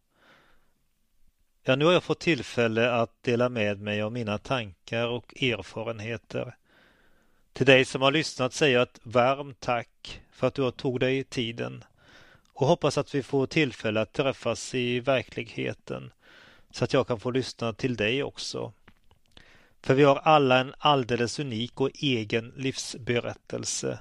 Ja, 1.63 1.77
nu 1.77 1.85
har 1.85 1.93
jag 1.93 2.03
fått 2.03 2.21
tillfälle 2.21 2.93
att 2.93 3.23
dela 3.23 3.49
med 3.49 3.81
mig 3.81 4.03
av 4.03 4.13
mina 4.13 4.39
tankar 4.39 5.07
och 5.07 5.43
erfarenheter. 5.43 6.57
Till 7.53 7.67
dig 7.67 7.85
som 7.85 8.03
har 8.03 8.13
lyssnat 8.13 8.53
säger 8.53 8.75
jag 8.75 8.83
ett 8.83 9.01
varmt 9.03 9.61
tack 9.61 10.23
för 10.31 10.47
att 10.47 10.55
du 10.55 10.71
tog 10.71 11.01
dig 11.01 11.25
tiden 11.25 11.85
och 12.53 12.67
hoppas 12.67 12.99
att 12.99 13.15
vi 13.15 13.23
får 13.23 13.47
tillfälle 13.47 14.01
att 14.01 14.13
träffas 14.13 14.75
i 14.75 15.01
verkligheten 15.01 16.13
så 16.71 16.85
att 16.85 16.93
jag 16.93 17.07
kan 17.07 17.21
få 17.21 17.31
lyssna 17.31 17.73
till 17.73 17.97
dig 17.97 18.23
också. 18.23 18.73
För 19.83 19.95
vi 19.95 20.05
har 20.05 20.17
alla 20.17 20.59
en 20.59 20.75
alldeles 20.79 21.39
unik 21.39 21.81
och 21.81 21.91
egen 21.95 22.53
livsberättelse. 22.57 23.99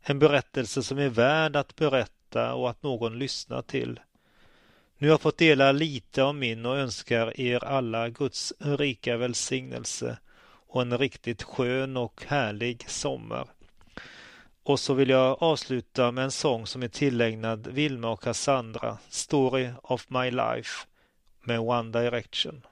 En 0.00 0.18
berättelse 0.18 0.82
som 0.82 0.98
är 0.98 1.08
värd 1.08 1.56
att 1.56 1.76
berätta 1.76 2.54
och 2.54 2.70
att 2.70 2.82
någon 2.82 3.18
lyssnar 3.18 3.62
till. 3.62 4.00
Nu 4.98 5.06
har 5.06 5.12
jag 5.12 5.20
fått 5.20 5.38
dela 5.38 5.72
lite 5.72 6.22
av 6.22 6.34
min 6.34 6.66
och 6.66 6.76
önskar 6.76 7.40
er 7.40 7.64
alla 7.64 8.08
Guds 8.08 8.52
rika 8.58 9.16
välsignelse 9.16 10.18
och 10.68 10.82
en 10.82 10.98
riktigt 10.98 11.42
skön 11.42 11.96
och 11.96 12.22
härlig 12.26 12.84
sommar. 12.88 13.48
Och 14.62 14.80
så 14.80 14.94
vill 14.94 15.08
jag 15.08 15.42
avsluta 15.42 16.12
med 16.12 16.24
en 16.24 16.30
sång 16.30 16.66
som 16.66 16.82
är 16.82 16.88
tillägnad 16.88 17.66
Vilma 17.66 18.10
och 18.10 18.22
Cassandra, 18.22 18.98
Story 19.08 19.70
of 19.82 20.10
My 20.10 20.30
Life, 20.30 20.86
med 21.42 21.60
One 21.60 22.02
Direction. 22.02 22.66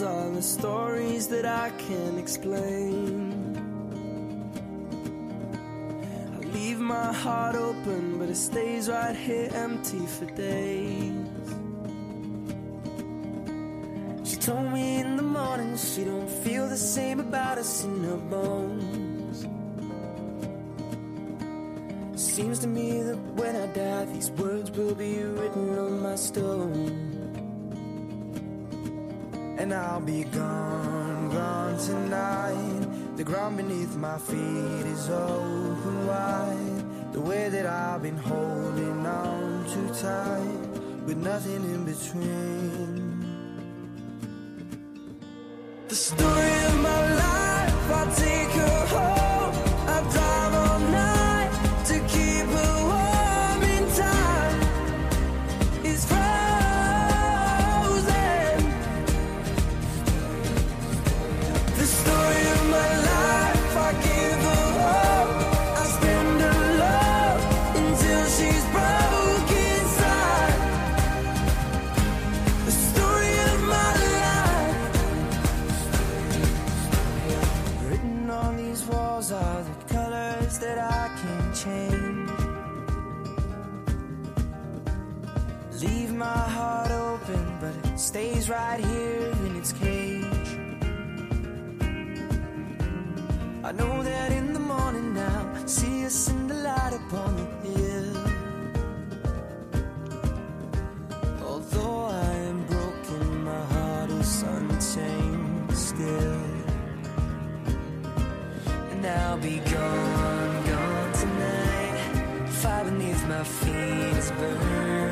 Are 0.00 0.30
the 0.30 0.40
stories 0.40 1.28
that 1.28 1.44
I 1.44 1.68
can't 1.70 2.18
explain. 2.18 3.32
I 6.34 6.38
leave 6.54 6.78
my 6.78 7.12
heart 7.12 7.56
open, 7.56 8.18
but 8.18 8.30
it 8.30 8.36
stays 8.36 8.88
right 8.88 9.14
here 9.14 9.50
empty 9.52 10.06
for 10.06 10.24
days. 10.24 11.12
She 14.24 14.36
told 14.36 14.72
me 14.72 15.00
in 15.00 15.16
the 15.16 15.22
morning 15.22 15.76
she 15.76 16.04
don't 16.04 16.30
feel 16.30 16.68
the 16.68 16.78
same 16.78 17.20
about 17.20 17.58
us 17.58 17.84
in 17.84 18.02
her 18.04 18.16
bones. 18.16 19.46
Seems 22.16 22.60
to 22.60 22.66
me 22.66 23.02
that 23.02 23.18
when 23.36 23.56
I 23.56 23.66
die, 23.66 24.04
these 24.06 24.30
words 24.30 24.70
will 24.70 24.94
be 24.94 25.22
written 25.22 25.78
on 25.78 26.02
my 26.02 26.16
stone. 26.16 27.21
And 29.62 29.72
I'll 29.72 30.00
be 30.00 30.24
gone, 30.24 31.30
gone 31.30 31.78
tonight. 31.78 33.16
The 33.16 33.22
ground 33.22 33.58
beneath 33.58 33.94
my 33.94 34.18
feet 34.18 34.86
is 34.94 35.08
open 35.08 36.04
wide. 36.04 37.12
The 37.12 37.20
way 37.20 37.48
that 37.48 37.66
I've 37.66 38.02
been 38.02 38.16
holding 38.16 39.06
on 39.06 39.64
too 39.72 39.88
tight, 39.94 40.58
with 41.06 41.16
nothing 41.18 41.62
in 41.74 41.84
between. 41.84 43.24
The 45.86 45.94
story 45.94 46.54
of 46.64 46.80
my 46.80 47.14
life, 47.14 47.90
I'll 47.98 48.14
take 48.16 48.50
her 48.62 48.81
stays 88.12 88.50
right 88.50 88.78
here 88.78 89.32
in 89.46 89.56
its 89.56 89.72
cage. 89.72 90.50
I 93.64 93.72
know 93.72 94.02
that 94.02 94.30
in 94.32 94.52
the 94.52 94.60
morning 94.60 95.14
now, 95.14 95.40
see 95.64 96.04
us 96.04 96.28
in 96.28 96.46
the 96.46 96.58
light 96.68 96.92
upon 96.92 97.30
the 97.36 97.46
hill. 97.70 98.10
Although 101.48 102.04
I 102.04 102.32
am 102.50 102.60
broken, 102.66 103.44
my 103.44 103.64
heart 103.74 104.10
is 104.10 104.42
untamed 104.42 105.74
still. 105.74 106.42
And 108.92 109.06
I'll 109.06 109.38
be 109.38 109.56
gone, 109.76 110.66
gone 110.66 111.12
tonight. 111.22 112.48
Fire 112.60 112.84
beneath 112.84 113.26
my 113.26 113.42
feet 113.42 114.16
is 114.20 114.30
burning 114.32 115.11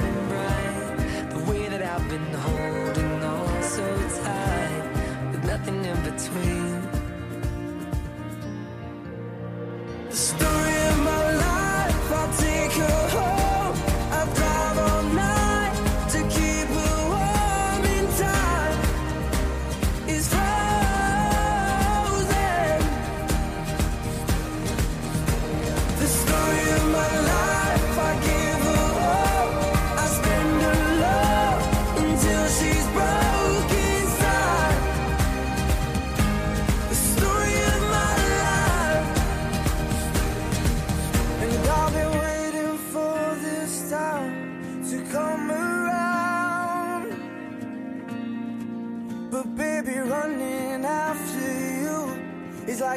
nothing 5.60 5.84
in 5.84 6.02
between. 6.04 6.69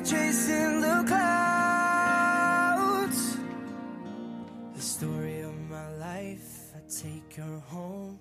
Chasing 0.04 0.82
the 0.82 1.04
clouds. 1.08 1.38
The 4.76 4.82
story 4.82 5.40
of 5.42 5.58
my 5.70 5.96
life, 5.96 6.74
I 6.76 6.80
take 6.90 7.36
her 7.36 7.60
home. 7.68 8.20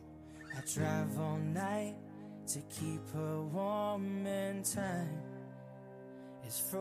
I 0.56 0.60
drive 0.72 1.18
all 1.18 1.38
night 1.38 1.96
to 2.46 2.60
keep 2.70 3.00
her 3.14 3.42
warm 3.42 4.26
and 4.26 4.64
time 4.64 5.22
is 6.46 6.60
frozen. 6.70 6.80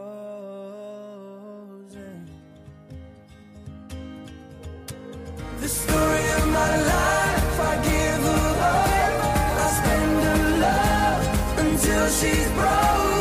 The 5.61 5.67
story 5.67 6.31
of 6.37 6.47
my 6.47 6.77
life, 6.93 7.59
I 7.59 7.75
give 7.89 8.23
her 8.29 8.49
up. 8.73 8.89
I 9.63 9.67
spend 9.79 10.23
her 10.27 10.43
love 10.65 11.23
until 11.59 12.05
she's 12.09 12.49
broken 12.51 13.20